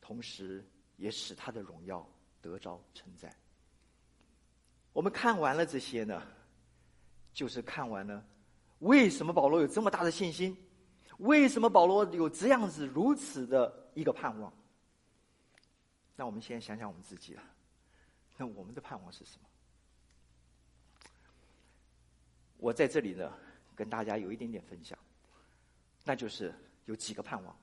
[0.00, 0.64] 同时
[0.96, 2.08] 也使他的荣耀
[2.40, 3.30] 得着称赞。
[4.94, 6.22] 我们看完了这些呢，
[7.34, 8.26] 就是看完了
[8.78, 10.56] 为什么保罗有这么大的信心，
[11.18, 14.50] 为什么保罗有这样子如此的一个盼望。
[16.16, 17.42] 那我们先想想我们自己了，
[18.36, 19.48] 那我们的盼望是什么？
[22.56, 23.32] 我在这里呢，
[23.74, 24.98] 跟大家有一点点分享。
[26.04, 26.54] 那就是
[26.86, 27.54] 有几个盼望。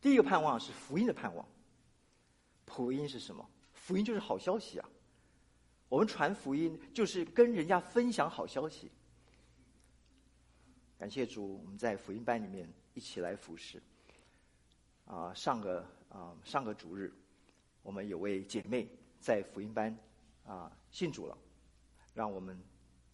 [0.00, 1.48] 第一个盼望是福音的盼望。
[2.66, 3.48] 福音是什么？
[3.72, 4.88] 福音就是好消息啊！
[5.88, 8.90] 我们传福音就是跟人家分享好消息。
[10.98, 13.80] 感谢主，我们在福音班里面一起来服侍。
[15.06, 17.12] 啊，上个啊上个主日，
[17.86, 18.84] 我们有位姐妹
[19.20, 19.96] 在福音班
[20.44, 21.38] 啊信主了，
[22.14, 22.60] 让我们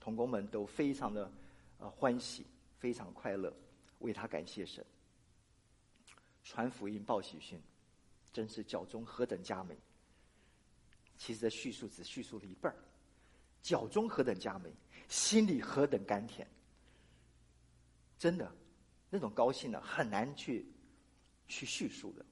[0.00, 1.30] 同工们都非常的
[1.76, 2.46] 呃欢喜，
[2.78, 3.54] 非常快乐。
[3.98, 4.82] 为他感谢神，
[6.42, 7.60] 传福音报喜讯，
[8.32, 9.76] 真是脚中何等佳美。
[11.18, 12.78] 其实这叙述只叙述了一半儿，
[13.60, 14.72] 脚中何等佳美，
[15.06, 16.48] 心里何等甘甜。
[18.18, 18.50] 真的，
[19.10, 20.66] 那种高兴呢，很难去
[21.46, 22.24] 去叙述的。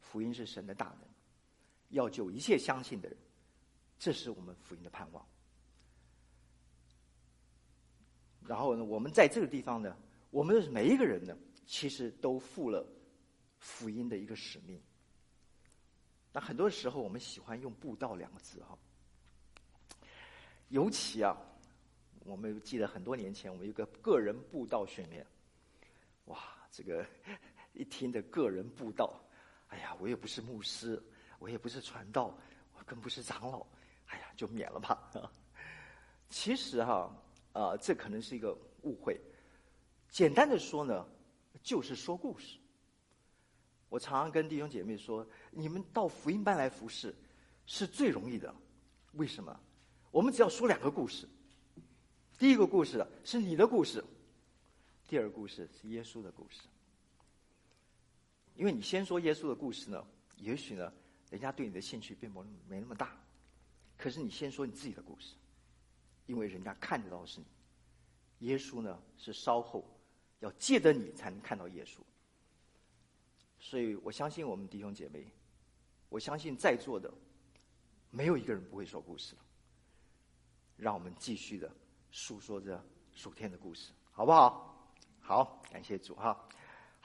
[0.00, 1.05] 福音是神的大能，
[1.90, 3.18] 要救一切相信的人，
[3.98, 5.26] 这是我们福音的盼望。
[8.46, 9.96] 然后呢，我们在这个地方呢。
[10.30, 11.34] 我们每一个人呢，
[11.66, 12.86] 其实都负了
[13.58, 14.78] 福音的一个使命。
[16.30, 18.76] 那很多时候，我们喜欢用“布道”两个字哈。
[20.68, 21.38] 尤其啊，
[22.24, 25.24] 我们记得很多年前，我们有个个人布道训练。
[26.26, 26.38] 哇，
[26.70, 27.06] 这个
[27.72, 29.18] 一听的个人布道，
[29.68, 31.02] 哎呀，我也不是牧师，
[31.38, 32.36] 我也不是传道，
[32.74, 33.66] 我更不是长老，
[34.06, 35.10] 哎呀，就免了吧。
[36.28, 37.10] 其实哈，
[37.52, 39.20] 啊，这可能是一个误会。
[40.08, 41.06] 简单的说呢，
[41.62, 42.58] 就是说故事。
[43.88, 47.14] 我常常跟弟兄姐妹说，你们到福音班来服侍，
[47.66, 48.54] 是最容易的。
[49.12, 49.58] 为什么？
[50.10, 51.28] 我们只要说两个故事。
[52.38, 54.04] 第一个故事是你的故事，
[55.06, 56.62] 第二个故事是耶稣的故事。
[58.56, 60.04] 因为你先说耶稣的故事呢，
[60.36, 60.92] 也许呢，
[61.30, 63.16] 人家对你的兴趣并不没那么大。
[63.96, 65.34] 可是你先说你自己的故事，
[66.26, 67.46] 因为人家看得到的是你。
[68.46, 69.84] 耶稣呢，是稍后。
[70.40, 72.00] 要借着你才能看到耶稣，
[73.58, 75.26] 所以我相信我们弟兄姐妹，
[76.10, 77.10] 我相信在座的
[78.10, 79.40] 没有一个人不会说故事的。
[80.76, 81.74] 让我们继续的
[82.10, 82.84] 诉说着
[83.14, 84.92] 属天的故事，好不好？
[85.22, 86.38] 好，感谢主哈。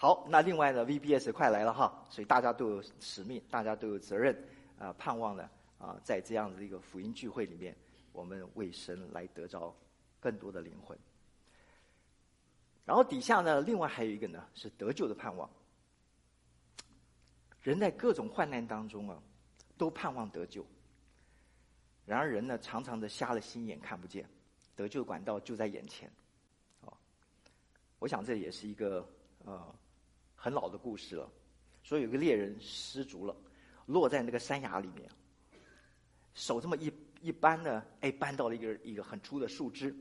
[0.01, 4.35] 好，那另外呢，VBS 快来了哈，所以大家都有使命，大家都有责任
[4.79, 7.75] 啊、盼望呢啊、在这样的一个福音聚会里面，
[8.11, 9.71] 我们为神来得着
[10.19, 10.97] 更多的灵魂。
[12.83, 15.47] 然后底下呢，另外还有一个呢，是得救的盼望。
[17.61, 19.21] 人在各种患难当中啊，
[19.77, 20.65] 都盼望得救。
[22.07, 24.27] 然而人呢，常常的瞎了心眼，看不见
[24.75, 26.11] 得救管道就在眼前。
[26.85, 26.91] 哦，
[27.99, 29.07] 我想这也是一个
[29.45, 29.75] 呃
[30.41, 31.31] 很老的故事了。
[31.83, 33.35] 说有个猎人失足了，
[33.85, 35.07] 落在那个山崖里面，
[36.33, 39.95] 手这么一一扳呢，哎，扳到了一个一个很粗的树枝。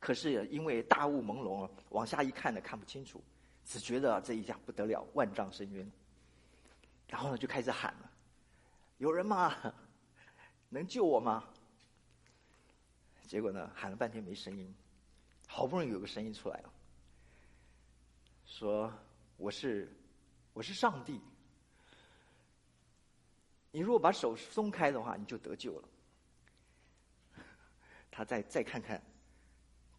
[0.00, 3.22] 可是因为大雾朦胧，往下一看呢，看不清楚，
[3.66, 5.92] 只觉得这一下不得了，万丈深渊。
[7.06, 8.10] 然后呢，就开始喊了
[8.96, 9.54] ：“有人吗？
[10.70, 11.44] 能救我吗？”
[13.28, 14.74] 结果呢，喊了半天没声音，
[15.46, 16.72] 好不容易有个声音出来了。
[18.46, 18.92] 说
[19.36, 19.92] 我是
[20.52, 21.20] 我是上帝。
[23.70, 25.88] 你如果把手松开的话，你就得救了。
[28.10, 29.02] 他再再看看，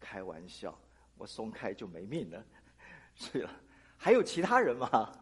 [0.00, 0.76] 开玩笑，
[1.16, 2.44] 我松开就没命了。
[3.14, 3.60] 是了，
[3.96, 5.12] 还有其他人吗？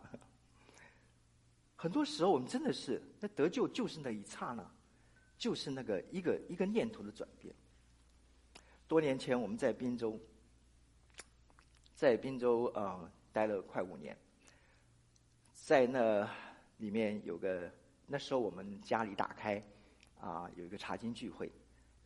[1.76, 4.66] 很多时候我们真的是，那得救就是那一刹那，
[5.36, 7.54] 就是那个一个一个念头的转变。
[8.88, 10.18] 多年前我们在滨州，
[11.94, 14.16] 在滨州啊、待了快五年，
[15.53, 16.27] 在那
[16.79, 17.70] 里面有个。
[18.07, 19.62] 那时候我们家里打开，
[20.18, 21.53] 啊，有一个茶经聚会，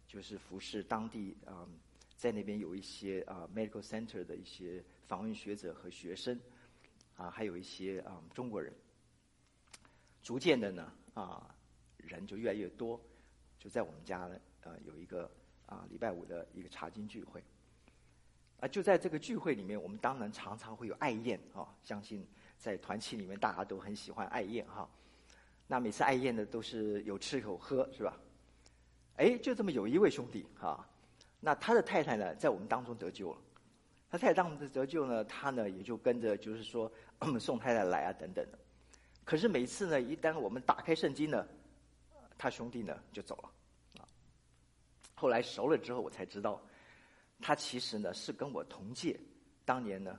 [0.09, 1.69] 就是服侍当地啊，
[2.17, 6.37] 在那边有一些啊 medical center 的一些访问学者和学生，
[7.15, 8.73] 啊，还有一些啊中国人。
[10.25, 11.55] 逐渐的呢，啊，
[11.97, 13.01] 人就越来越多，
[13.57, 15.31] 就在我们家呢，呃，有一个
[15.67, 17.41] 啊礼拜五的一个茶经聚会。
[18.61, 22.27] 啊，就在这个聚会里面，我们当然常常会有爱宴啊，相信
[22.59, 24.89] 在团契里面大家都很喜欢爱宴哈。
[25.67, 28.17] 那每次爱宴的都是有吃有喝，是吧？
[29.17, 30.87] 哎，就这么有一位兄弟哈，
[31.41, 33.39] 那他的太太呢，在我们当中得救了。
[34.11, 36.91] 他太太当中得救呢，他呢也就跟着，就是说
[37.39, 38.59] 送太太来啊等等的。
[39.25, 41.47] 可是每次呢，一旦我们打开圣经呢，
[42.37, 43.51] 他兄弟呢就走了。
[44.01, 44.09] 啊，
[45.15, 46.61] 后来熟了之后，我才知道，
[47.41, 49.19] 他其实呢是跟我同届，
[49.65, 50.19] 当年呢，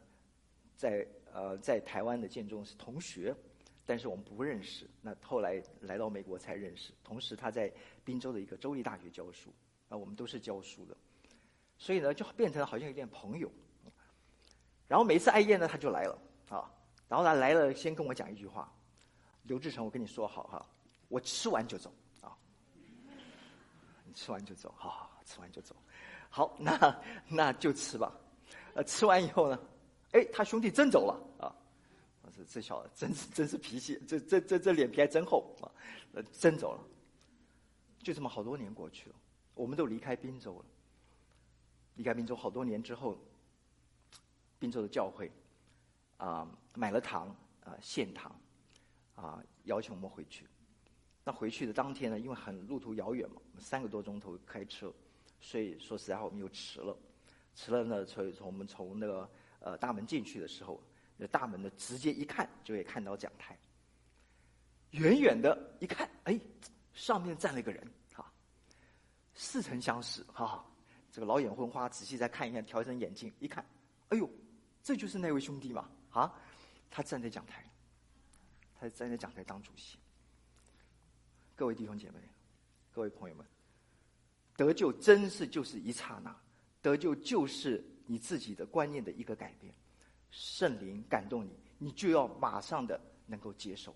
[0.76, 3.36] 在呃在台湾的建中是同学。
[3.84, 6.94] 但是我们不认识，那后来来到美国才认识。
[7.04, 7.70] 同时他在
[8.06, 9.52] 宾州的一个州立大学教书，
[9.90, 10.96] 啊，我们都是教书的，
[11.78, 13.52] 所以呢就变成好像有点朋友。
[14.88, 16.72] 然后每次爱宴呢他就来了啊，
[17.10, 18.72] 然后他来了先跟我讲一句话
[19.44, 20.66] ：“刘志成，我跟你说好哈，
[21.10, 22.38] 我吃完就走啊，
[24.06, 25.76] 你吃完就走，好好好，吃完就走，
[26.32, 28.12] 好， 那那就吃吧。
[28.74, 29.60] 呃，吃完以后呢，
[30.14, 31.54] 哎，他兄弟真走了啊。”
[32.34, 35.68] 这这小子真是真是脾气，这这这这脸皮还真厚啊！
[36.14, 36.84] 呃，真走了，
[38.02, 39.16] 就这么好多年过去了，
[39.54, 40.66] 我们都离开滨州了。
[41.96, 43.18] 离开滨州好多年之后，
[44.58, 45.30] 滨州的教会
[46.16, 48.34] 啊、买了糖啊献糖
[49.16, 50.48] 啊，邀请我们回去。
[51.26, 54.90] 那回去的当天呢，因为很路途遥远嘛，三个多钟头开车，
[55.42, 56.96] 所以说实在话我们又迟了。
[57.56, 60.82] 迟了呢，所以从我们从那个呃大门进去的时候。
[61.18, 63.56] 那大门呢，直接一看就会看到讲台。
[64.90, 66.40] 远远的一看，哎，
[66.96, 68.34] 上面站了一个人，哈，
[69.36, 70.66] 似曾相识，哈，
[71.12, 73.64] 这个老眼昏花，仔细再看一看，调整眼镜一看，
[74.10, 74.28] 哎呦，
[74.82, 76.34] 这就是那位兄弟嘛，啊，
[76.90, 77.64] 他站在讲台，
[78.80, 80.00] 他站在讲台当主席。
[81.56, 82.20] 各位弟兄姐妹，
[82.92, 83.46] 各位朋友们，
[84.56, 86.36] 得救真是就是一刹那，
[86.82, 89.74] 得救就是你自己的观念的一个改变。
[90.30, 93.96] 圣灵感动你，你就要马上的能够接受，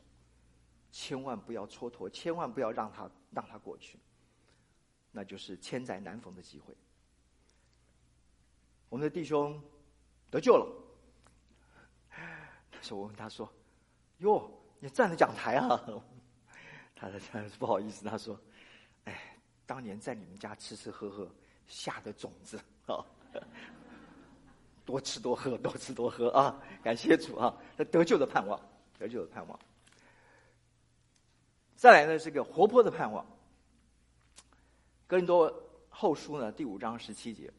[0.91, 3.99] 千万不要蹉跎，千万不要让他让他过去，
[5.11, 6.75] 那就是千载难逢的机会。
[8.89, 9.61] 我们的弟兄
[10.29, 10.67] 得救了，
[12.71, 13.51] 那时候我问他说
[14.19, 15.67] ：“哟，你站在讲台啊？”
[16.95, 18.39] 他说：“他不好意思。”他说：“，
[19.65, 21.29] 当年在你们家吃吃喝喝
[21.67, 23.05] 下的种子啊。”
[24.85, 26.61] 多吃多喝，多吃多喝啊！
[26.83, 27.57] 感谢主啊！
[27.91, 28.61] 得救的盼望，
[28.99, 29.59] 得救的盼望。
[31.75, 33.25] 再来呢，是个活泼的盼望。
[35.07, 35.51] 哥林多
[35.89, 37.51] 后书呢，第五章十七节，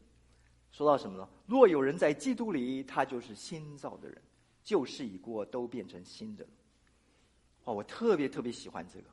[0.71, 1.27] 说到什么呢？
[1.45, 4.21] 若有人在基督里，他就是新造的人，
[4.63, 6.47] 旧事已过，都变成新的。
[7.65, 9.09] 哦，我特别特别喜欢这个，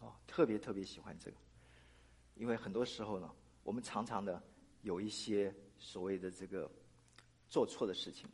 [0.00, 1.36] 哦，特别特别喜欢这个，
[2.34, 3.30] 因为很多时候呢，
[3.62, 4.42] 我们常常的
[4.82, 6.70] 有一些所谓的这个。
[7.46, 8.28] 做错的事情，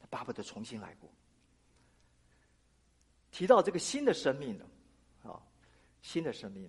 [0.00, 1.08] 他巴不得重新来过。
[3.30, 4.66] 提到这个新的生命呢，
[5.22, 5.40] 啊，
[6.02, 6.68] 新的生命，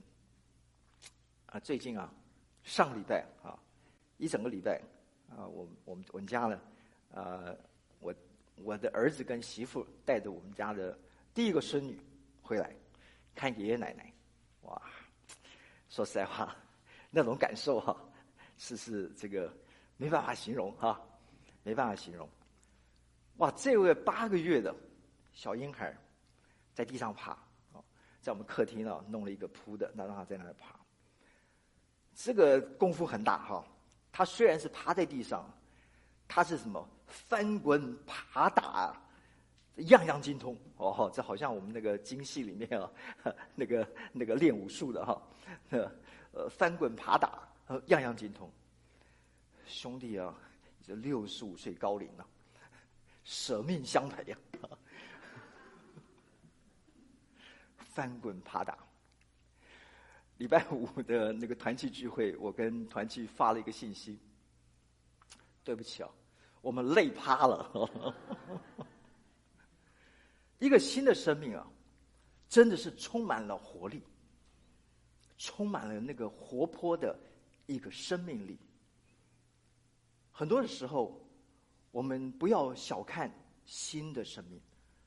[1.48, 2.14] 啊，最近啊，
[2.64, 3.58] 上礼拜啊，
[4.18, 4.80] 一整个礼拜
[5.30, 6.62] 啊，我我们我们家呢，
[7.16, 7.56] 啊，
[8.00, 8.14] 我
[8.58, 10.96] 我的儿子跟媳妇带着我们家的
[11.34, 12.00] 第一个孙女
[12.44, 12.76] 回来
[13.34, 14.14] 看爷爷奶奶，
[14.64, 14.80] 哇，
[15.92, 16.56] 说实在话，
[17.12, 17.96] 那种感受哈，
[18.58, 19.54] 是是这个
[19.98, 21.00] 没办法形容哈。
[21.64, 22.28] 没办法形容，
[23.38, 23.52] 哇！
[23.52, 24.74] 这位八个月的
[25.32, 25.96] 小婴孩，
[26.74, 27.34] 在地上爬
[27.72, 27.78] 啊，
[28.20, 30.76] 在我们客厅呢弄了一个铺的，那让他在那儿爬。
[32.16, 33.64] 这个功夫很大哈。
[34.12, 35.48] 他虽然是趴在地上，
[36.28, 39.00] 他是什么翻滚爬打，
[39.78, 41.12] 样样精通哦。
[41.14, 42.92] 这好像我们那个京戏里面啊，
[43.56, 45.22] 那个那个练武术的哈，
[46.34, 47.48] 呃，翻滚爬打，
[47.88, 48.52] 样样精通。
[49.66, 50.36] 兄弟啊！
[50.84, 52.26] 这六十五岁高龄了，
[53.24, 54.38] 舍命相陪呀，
[57.78, 58.78] 翻滚爬打。
[60.38, 64.20] 礼拜五的那个团契聚会，我跟团契发了一个信息。
[65.64, 66.10] 对不起啊，
[66.62, 68.16] 我们累趴了。
[70.62, 71.68] 一个新的生命啊，
[72.48, 74.04] 真的是充满了活力，
[75.40, 77.20] 充满了那个活泼的
[77.66, 78.60] 一个生命力。
[80.32, 81.20] 很多的时候，
[81.92, 83.30] 我们不要小看
[83.66, 84.62] 新的生命，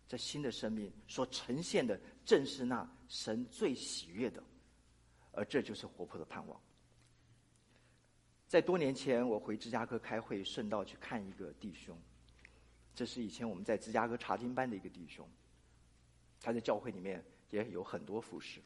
[0.09, 4.43] 这新的生命所呈现的，正是那神最喜悦的。
[5.31, 6.61] 而这就是活泼的盼望。
[8.49, 11.97] 在多年前，我回芝加哥开会，顺道去看一个弟兄。
[12.93, 15.29] 这是以前我们在芝加哥查经班的一个弟兄，
[16.45, 18.61] 他在教会里面也有很多服侍。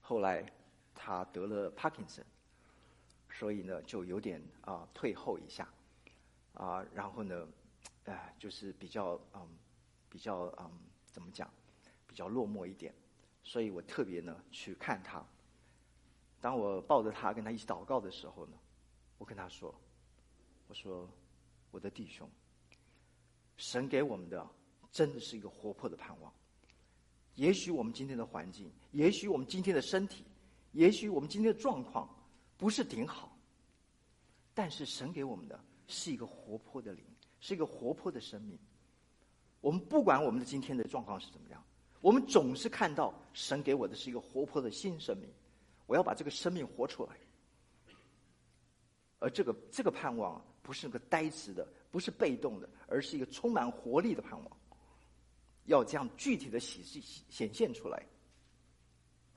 [0.00, 0.46] 后来
[0.94, 2.24] 他得了帕金森，
[3.28, 5.68] 所以呢就有点啊、退后一下，
[6.54, 7.48] 啊、然后呢，
[8.04, 9.48] 哎、就是比较嗯，
[10.08, 10.70] 比较嗯，
[11.06, 11.50] 怎么讲，
[12.06, 12.94] 比较落寞一点。
[13.42, 15.24] 所以我特别呢去看他。
[16.40, 18.56] 当我抱着他跟他一起祷告的时候呢，
[19.18, 19.74] 我跟他说
[20.68, 21.08] ：“我说，
[21.72, 22.30] 我的弟兄，
[23.56, 24.48] 神给我们的
[24.92, 26.32] 真的是一个活泼的盼望。
[27.36, 30.24] 也许我们今天的环境，也许我们今天的身体，
[30.72, 32.08] 也许我们今天的状况
[32.56, 33.36] 不是顶好，
[34.52, 37.04] 但是神给我们的是一个活泼的灵，
[37.40, 38.58] 是一个活泼的生命。
[39.60, 41.62] 我们不管我们的今天的状况是怎么样，
[42.00, 45.28] 我们总是看到神给我的是一个活泼的新生命。
[45.86, 47.10] 我要把这个生命活出来。”
[49.18, 54.56] 而这个这个盼望不是个呆滞的，不是被动的，而是一个充满活力的盼望。
[55.66, 56.82] 要这样具体的显
[57.28, 58.02] 显现出来。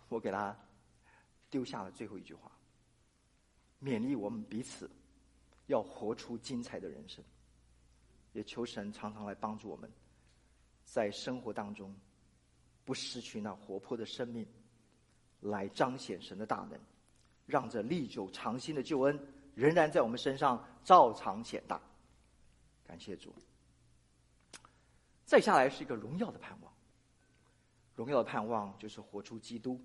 [0.08, 0.58] 我给他
[1.50, 2.52] 丢下了最后一句话，
[3.82, 4.90] 勉励我们彼此
[5.68, 7.24] 要活出精彩的人生。
[8.34, 9.92] 也求神常常来帮助我们，
[10.84, 11.96] 在生活当中
[12.86, 14.48] 不失去那活泼的生命，
[15.40, 16.80] 来彰显神的大能，
[17.48, 19.20] 让这历久长新的救恩。
[19.56, 21.82] 仍然在我们身上照常显大，
[22.86, 23.34] 感谢主。
[25.30, 26.74] 再下来是一个荣耀的盼望，
[27.96, 29.80] 荣耀的盼望就是活出基督。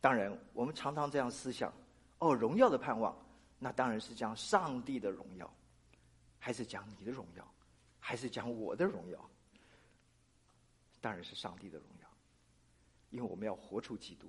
[0.00, 1.72] 当然，我们常常这样思想：
[2.18, 3.16] 哦，荣耀的盼望，
[3.60, 5.48] 那当然是讲上帝的荣耀，
[6.40, 7.48] 还是讲你的荣耀，
[8.00, 9.30] 还是讲我的荣耀？
[11.00, 12.08] 当然是上帝的荣耀，
[13.10, 14.28] 因为我们要活出基督。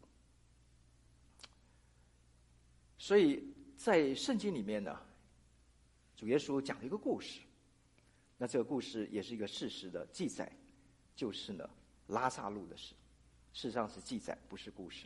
[2.99, 3.43] 所以。
[3.79, 5.01] 在圣经里面呢，
[6.17, 7.39] 主耶稣讲了一个故事，
[8.41, 10.49] 那这个故事也是一个事实的记载，
[11.13, 11.69] 就是呢
[12.07, 12.95] 拉撒路的事，
[13.51, 15.05] 事实上是记载，不是故事。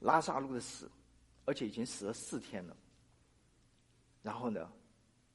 [0.00, 0.90] 拉撒路的死，
[1.44, 2.76] 而且已经死了四天了，
[4.20, 4.70] 然后呢，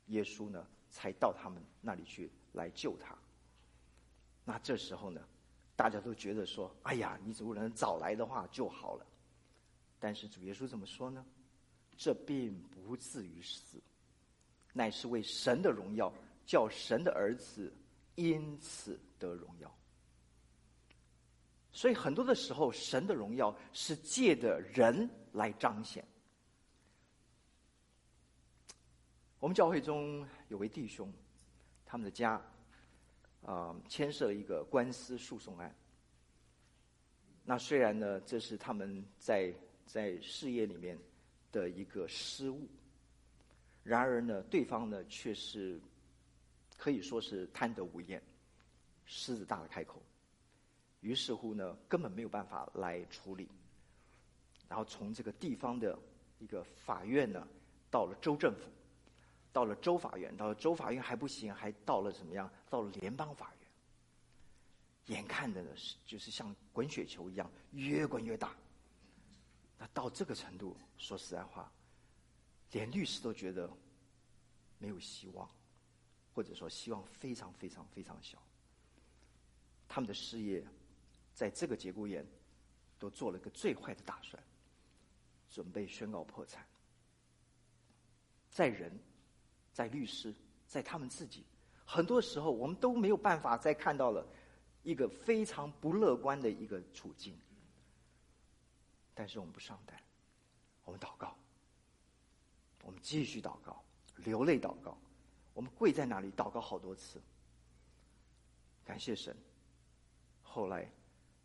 [0.08, 3.18] 耶稣呢才到他们那里去来救他。
[4.44, 5.26] 那这时候呢，
[5.78, 9.06] 大家都觉得说：“哎呀，你如果能早来的话就好了。”
[10.02, 11.26] 但是主耶稣怎么说呢？
[11.96, 13.82] 这并不至于死，
[14.74, 16.12] 乃是为神的荣耀，
[16.46, 17.74] 叫神的儿子
[18.16, 19.76] 因此得荣耀。
[21.72, 26.06] 所以很多的时候，神的荣耀是借着人来彰显。
[29.40, 31.12] 我们教会中有位弟兄，
[31.86, 32.42] 他们的家
[33.46, 35.76] 啊、牵涉了一个官司诉讼案。
[37.44, 39.54] 那虽然呢，这是他们在
[39.86, 40.98] 在事业里面。
[41.54, 42.68] 的一个失误，
[43.84, 45.80] 然而呢，对方呢却是
[46.78, 48.22] 可以说是贪得无厌，
[49.06, 50.02] 狮子大的开口，
[51.02, 53.48] 于是乎呢，根本没有办法来处理。
[54.68, 55.98] 然后从这个地方的
[56.40, 57.48] 一个法院呢，
[57.92, 58.62] 到了州政府，
[59.52, 62.50] 到了州法院，到了州法院还不行，还到了怎么样？
[62.70, 68.56] 到了联邦法院，眼看着呢是就是像滚雪球一样，越滚越大。
[69.78, 71.72] 那到这个程度，说实在话，
[72.72, 73.70] 连律师都觉得
[74.80, 75.48] 没有希望，
[76.34, 78.38] 或者说希望非常非常非常小。
[79.88, 80.66] 他们的事业
[81.34, 82.26] 在这个节骨眼
[82.98, 84.42] 都做了个最坏的打算，
[85.50, 86.66] 准备宣告破产。
[88.50, 88.92] 在人，
[89.72, 90.34] 在律师，
[90.68, 91.44] 在他们自己，
[91.86, 94.28] 很多时候我们都没有办法再看到了
[94.84, 97.38] 一个非常不乐观的一个处境。
[99.14, 99.96] 但是我们不上当，
[100.86, 101.36] 我们祷告，
[102.84, 103.84] 我们继续祷告，
[104.18, 104.98] 流泪祷告，
[105.54, 107.22] 我们跪在那里祷告好多次，
[108.84, 109.36] 感谢神。
[110.42, 110.92] 后来，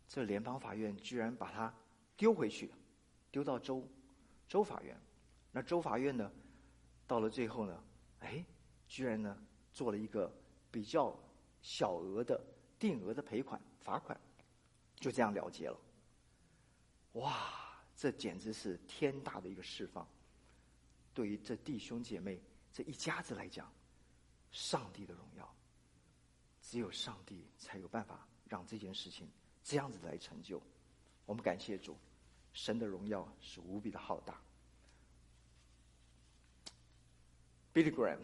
[0.07, 1.73] 这联邦法院居然把他
[2.17, 2.71] 丢回去，
[3.31, 3.87] 丢到州
[4.47, 4.99] 州法院。
[5.51, 6.31] 那州法院呢，
[7.07, 7.83] 到了最后呢，
[8.19, 8.43] 哎，
[8.87, 9.35] 居然呢
[9.71, 10.31] 做了一个
[10.69, 11.17] 比较
[11.61, 12.39] 小额的
[12.77, 14.19] 定额的赔款罚款，
[14.95, 15.79] 就这样了结了。
[17.13, 20.07] 哇，这简直是天大的一个释放！
[21.13, 22.39] 对于这弟兄姐妹
[22.71, 23.71] 这一家子来讲，
[24.51, 25.55] 上帝的荣耀，
[26.61, 29.29] 只有上帝才有办法让这件事情
[29.63, 30.61] 这样子来成就。
[31.25, 31.97] 我们感谢主，
[32.53, 34.41] 神的荣耀是无比的浩大。
[37.73, 38.19] Billy Graham，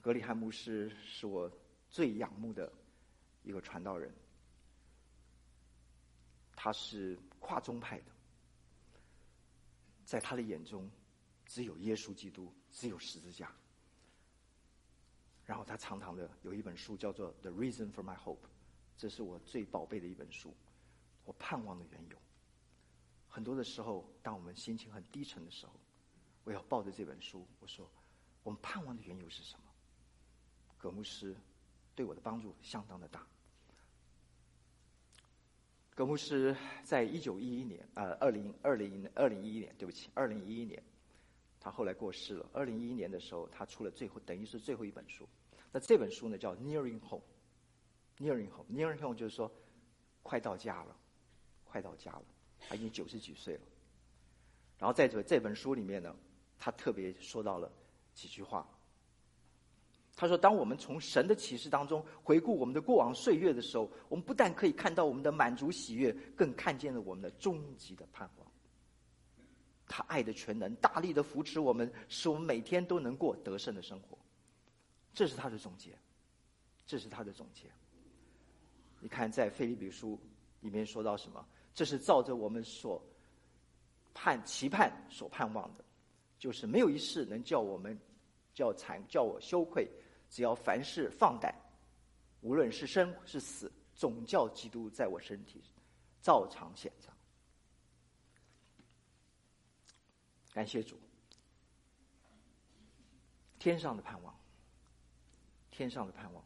[0.00, 1.50] 格里翰牧师是我
[1.88, 2.72] 最仰慕的
[3.44, 4.12] 一个传道人。
[6.56, 8.06] 他是跨宗派的，
[10.04, 10.90] 在他的眼中，
[11.44, 13.54] 只有耶稣基督，只有十字架。
[15.46, 18.34] 然后他常常的有一本书叫做《The Reason for My Hope》，
[18.98, 20.52] 这是我最宝贝的一本书，
[21.24, 22.18] 我盼望的缘由。
[23.28, 25.72] 很多的时候，当我们心情很低沉的时候，
[26.42, 27.88] 我要抱着这本书，我说
[28.42, 29.64] ：“我们盼望的缘由是什么？”
[30.78, 31.36] 葛牧师
[31.94, 33.26] 对我的帮助相当的大。
[35.94, 40.82] 葛牧师在一九一一年，呃，二零二零二零一一年，对不起，二零一一年，
[41.66, 42.48] 他后来过世了。
[42.52, 45.28] 二零一一年的时候，他出了最后，等于是最后一本书。
[45.72, 47.24] 那这本书呢，叫《Nearing Home》
[48.24, 49.50] ，Nearing Home，Nearing Home 就是说，
[50.22, 50.96] 快到家了，
[51.64, 52.22] 快到家了。
[52.60, 53.62] 他已经九十几岁了。
[54.78, 56.14] 然后在这这本书里面呢，
[56.56, 57.68] 他特别说到了
[58.14, 58.64] 几句话。
[60.14, 68.45] 他说：“当我们从神的启示当中回顾我们的过往岁月的时候，我们不但可以看到我们的满足喜悦，更看见了我们的终极的盼望。
[69.88, 74.18] 他爱的全能大力的扶持我们，使我们每天都能过得胜的生活。
[75.14, 75.96] 这是他的总结，
[76.86, 77.70] 这是他的总结。
[79.00, 80.20] 你看，在腓立比书
[80.60, 81.46] 里面说到什么？
[81.74, 83.02] 这是照着我们所
[84.14, 85.84] 盼期盼所盼望的，
[86.38, 87.98] 就是没有一事能叫我们
[88.54, 89.88] 叫惨叫我羞愧。”
[90.28, 91.54] 只要凡事放胆，
[92.40, 95.62] 无论是生是死，总叫基督在我身体
[96.20, 97.15] 照常显彰。
[100.56, 100.98] 感谢主，
[103.58, 104.34] 天上的盼望，
[105.70, 106.42] 天上的盼望。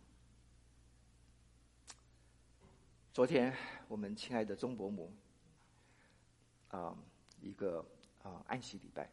[3.12, 3.56] 昨天
[3.86, 5.12] 我们亲爱的钟伯母，
[6.70, 6.92] 啊、
[7.40, 7.78] 一个
[8.24, 9.08] 啊、呃、安息礼拜，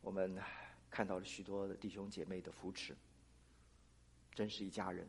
[0.00, 0.40] 我们。
[0.88, 2.96] 看到了许多的弟兄姐妹的扶持，
[4.32, 5.04] 真是一家人。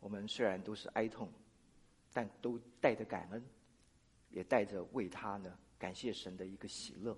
[0.00, 1.32] 我们虽然都是哀痛，
[2.12, 3.42] 但都带着感恩，
[4.28, 7.16] 也带着为他呢感谢神的一个喜乐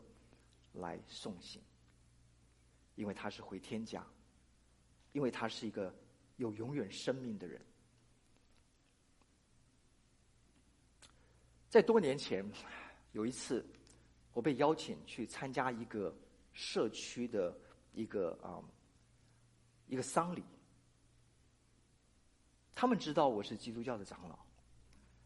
[0.73, 1.61] 来送行。
[2.95, 4.07] 因为他是回天家，
[5.13, 5.95] 因为他是一个
[6.37, 7.61] 有永远生命的人。
[11.69, 12.45] 在多年前，
[13.13, 13.67] 有一次
[14.33, 16.15] 我被邀请去参加一个。
[16.59, 17.55] 社区的
[17.93, 18.65] 一个啊、
[19.89, 20.43] 一个丧礼，
[22.75, 24.39] 他们知道我是基督教的长老，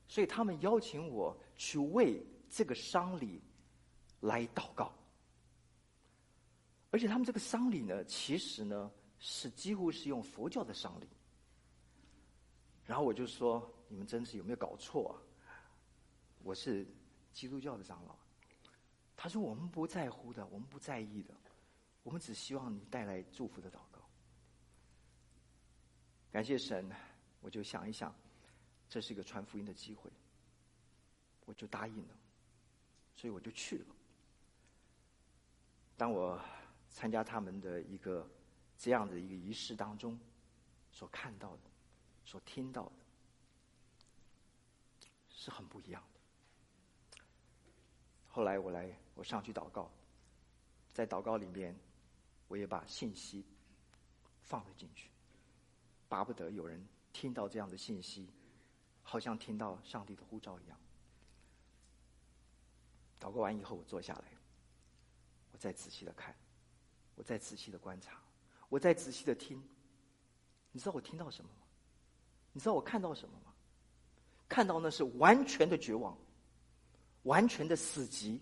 [0.09, 2.21] 所以他们邀请我去为
[2.51, 3.41] 这个丧礼
[4.21, 4.93] 来祷告。
[6.91, 11.09] 而且他们这个丧礼呢，其实呢是几乎是用佛教的丧礼。
[12.85, 15.15] 然后我就说：“你们真是有没有搞错啊？
[16.43, 16.85] 我是
[17.33, 18.17] 基督教的长老。”
[19.17, 21.33] 他说：“我们不在乎的，我们不在意的，
[22.03, 24.01] 我们只希望你带来祝福的祷告。
[26.33, 26.91] 感谢神，
[27.41, 28.13] 我就想一想，
[28.89, 30.11] 这是一个传福音的机会，
[31.45, 32.17] 我就答应了，
[33.21, 33.87] 所以我就去了。
[35.99, 36.41] 当我
[36.89, 38.27] 参加他们的一个
[38.79, 40.19] 这样的一个仪式当中，
[40.91, 41.63] 所看到的，
[42.25, 42.93] 所听到的，
[45.29, 47.21] 是很不一样的。
[48.29, 48.91] 后来我来。”
[49.21, 49.91] 我上去祷告，
[50.95, 51.79] 在祷告里面，
[52.49, 53.45] 我也把信息
[54.41, 55.11] 放了进去，
[56.09, 58.31] 巴不得有人听到这样的信息，
[59.03, 60.79] 好像听到上帝的呼召一样。
[63.21, 64.25] 祷告完以后，我坐下来，
[65.53, 66.35] 我再仔细的看，
[67.15, 68.21] 我再仔细的观察，
[68.69, 69.63] 我再仔细的听。
[70.73, 71.67] 你知道我听到什么吗？
[72.53, 73.53] 你知道我看到什么吗？
[74.49, 76.17] 看到那是完全的绝望，
[77.25, 78.41] 完全的死寂。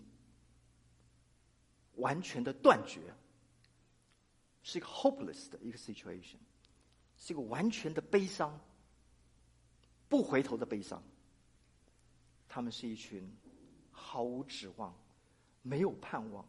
[1.95, 3.13] 完全的断绝，
[4.63, 6.37] 是一个 hopeless 的一个 situation，
[7.17, 8.57] 是一个完全的悲伤，
[10.07, 11.03] 不回头的悲伤。
[12.47, 13.29] 他们是一群
[14.09, 14.91] 毫无指望、
[15.61, 16.43] 没有盼望、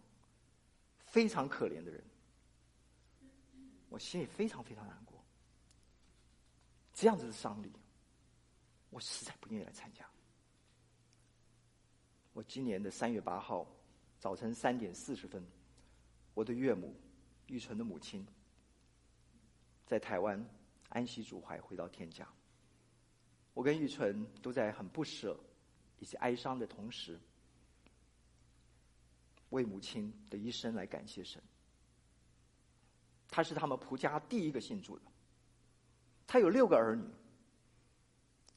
[0.96, 2.02] 非常可怜的人，
[3.90, 5.22] 我心里非常非常难过。
[6.94, 7.70] 这样子的丧礼，
[8.88, 10.08] 我实在不愿意来参加。
[12.32, 13.66] 我今年的三月八号。
[14.18, 15.42] 早晨三点四十分，
[16.34, 16.94] 我的岳母
[17.46, 18.26] 玉纯的母亲
[19.86, 20.42] 在台湾
[20.90, 22.28] 安息主怀，回到天家。
[23.54, 25.38] 我跟玉纯都在很不舍
[25.98, 27.18] 以及哀伤的同时，
[29.50, 31.40] 为母亲的一生来感谢神。
[33.28, 35.04] 他是他们仆家第一个信主的，
[36.26, 37.04] 他有六个儿女，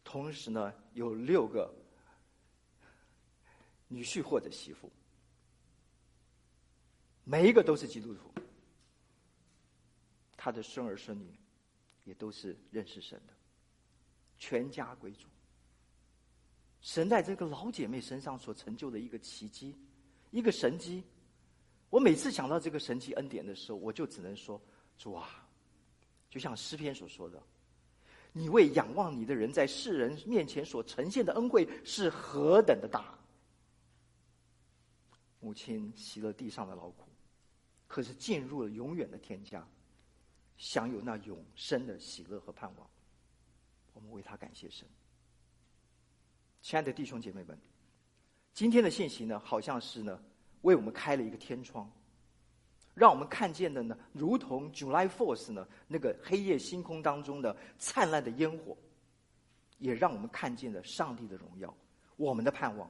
[0.04, 1.72] 同时呢有六个
[3.88, 4.91] 女婿或者媳妇，
[7.24, 8.34] 每一个都是基督徒。
[10.36, 11.39] 他的孙儿孙女
[12.04, 13.34] 也都是认识神的，
[14.38, 15.28] 全家归主。
[16.82, 19.78] 神在这个老姐妹身上所成就的一个奇迹，
[20.34, 21.03] 一个神迹。
[21.89, 24.59] 我每次想到这个神迹恩典的时候，我就只能说：
[24.97, 25.47] 主啊，
[26.27, 27.41] 就像诗篇所说的，
[28.31, 33.17] 你为仰望你的人在世人面前所呈现的恩惠是何等的大。
[35.39, 37.07] 母亲息了地上的劳苦，
[37.88, 39.65] 可是进入了永远的天家。
[40.57, 42.89] 享有那永生的喜乐和盼望，
[43.93, 44.88] 我们为他感谢神。
[46.61, 47.59] 亲爱的弟兄姐妹们，
[48.54, 50.20] 今天的信息呢，好像是呢，
[50.62, 51.91] 为我们开了一个天窗，
[52.93, 58.78] 让我们看见的呢，如同 July Fourth 呢，那个黑夜星空当中的灿烂的烟火，
[59.80, 61.76] 也让我们看见了上帝的荣耀，
[62.16, 62.89] 我们的盼望。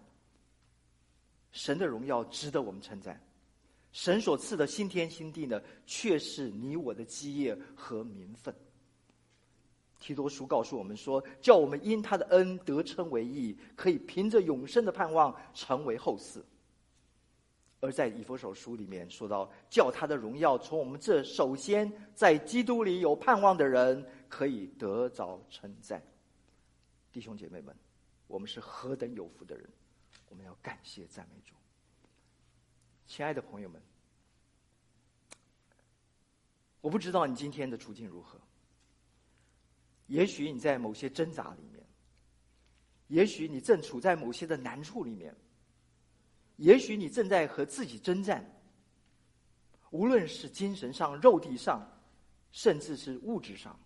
[1.54, 3.20] 神的荣耀值得我们称赞。
[3.94, 8.54] 神所赐的新天新地呢，却是你我的基业和名分。
[10.04, 16.44] 提多书告诉我们说，叫我们因他的恩得称为义，可以凭着永生的盼望成为后嗣。
[17.80, 26.04] 而在以弗所书里面说到，叫他的荣耀从我们这首先在基督里有盼望的人可以得着称赞。
[27.10, 27.74] 弟兄姐妹们，
[28.28, 29.70] 我们是何等有福的人，
[30.28, 31.54] 我们要感谢赞美主。
[33.08, 33.82] 亲爱的朋友们，
[36.82, 38.38] 我不知道你今天的处境如何。
[40.14, 41.84] 也许你在某些挣扎里面，
[43.08, 45.36] 也许你正处在某些的难处里面，
[46.58, 48.48] 也许你正在和自己征战。
[49.90, 51.84] 无论是精神上、肉体上，
[52.52, 53.80] 甚至是物质上，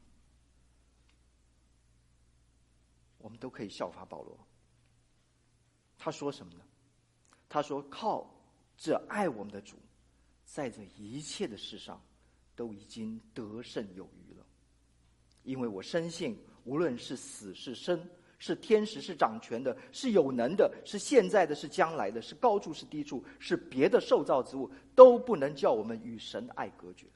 [3.19, 4.37] 我们都可以效法保罗。
[5.97, 6.59] 他说什么呢？
[7.47, 8.29] 他说：“靠。”
[8.75, 9.77] 这爱我们的主，
[10.43, 11.99] 在这一切的事上，
[12.53, 14.26] 都已经得胜有余。
[15.47, 27.07] 因为我深信，无论是死是生，是天使是掌权的，是有能的，是现在的，是将来的，是高处是低处，是别的受造之物，都不能叫我们与神的爱隔绝。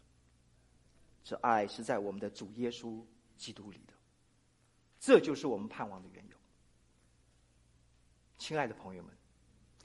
[1.23, 3.03] 这爱是在我们的主耶稣
[3.37, 3.93] 基督里的，
[4.99, 6.37] 这就是我们盼望的缘由。
[8.37, 9.13] 亲爱的朋友们。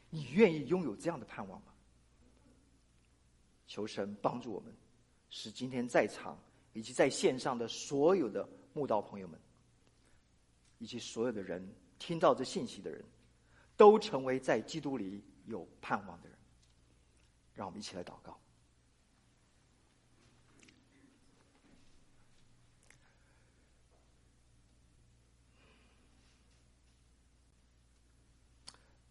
[0.08, 1.72] 你愿意拥有这样的盼望吗？
[3.66, 4.72] 求神帮助我们，
[5.28, 6.38] 使今天在场
[6.76, 9.40] 以及在线上的所有的慕道朋友们，
[10.76, 11.66] 以及所有的人
[11.98, 13.02] 听到这信息的人，
[13.78, 16.36] 都成为在基督里有盼望的人。
[17.54, 18.38] 让我们一起来祷告。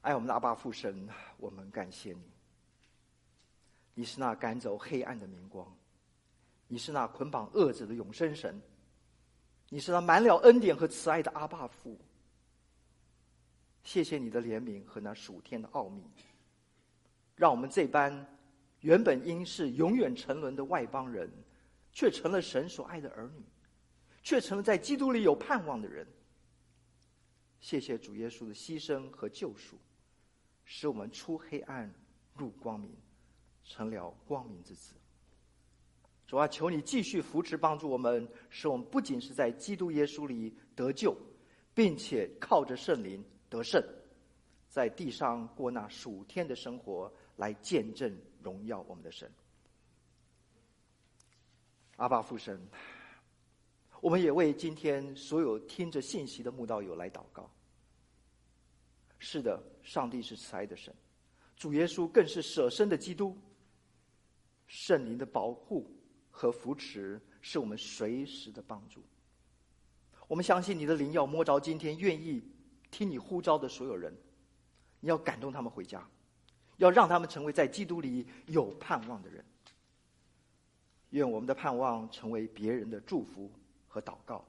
[0.02, 2.22] 爱我们的阿爸父神，我们感谢你。
[3.96, 5.76] 你是那赶走黑暗的明光，
[6.68, 8.62] 你是那捆绑恶者的永生神，
[9.70, 11.98] 你是那满了恩典和慈爱的阿爸父。
[13.84, 16.04] 谢谢你的怜悯和那属天的奥秘，
[17.36, 18.26] 让我们这般
[18.82, 21.32] 原本应是永远沉沦的外邦人，
[21.92, 23.44] 却成了神所爱的儿女，
[24.24, 26.08] 却成了在基督里有盼望的人。
[27.60, 29.78] 谢谢主耶稣的牺牲和救赎。
[30.68, 31.94] 使我们出黑暗
[32.34, 32.92] 入光明，
[33.64, 34.96] 成了光明之子。
[36.28, 41.16] 主啊，求你继续扶持帮助我们，使我们不仅是在基督耶稣里得救，
[41.74, 43.84] 并且靠着圣灵得胜，
[44.68, 48.12] 在地上过那属天的生活，来见证
[48.42, 49.32] 荣耀我们的神。
[51.98, 52.60] 阿爸父神，
[54.02, 57.50] 我们也为今天所有听着信息的慕道友来祷告。
[59.20, 60.94] 是的，上帝是慈爱的神，
[61.56, 63.38] 主耶稣更是舍身的基督。
[64.68, 65.88] 圣灵的保护
[66.36, 69.02] 和扶持是我们随时的帮助。
[70.28, 72.44] 我们相信你的灵要摸着今天愿意
[72.92, 74.14] 听你呼召的所有人，
[75.00, 76.06] 你要感动他们回家，
[76.76, 79.46] 要让他们成为在基督里有盼望的人。
[81.12, 83.50] 愿我们的盼望成为别人的祝福
[83.88, 84.44] 和祷告。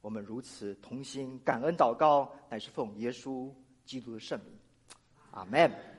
[0.00, 3.52] 我们如此同心感恩祷告，乃是奉耶稣
[3.84, 4.52] 基督的圣名，
[5.32, 5.91] 阿门。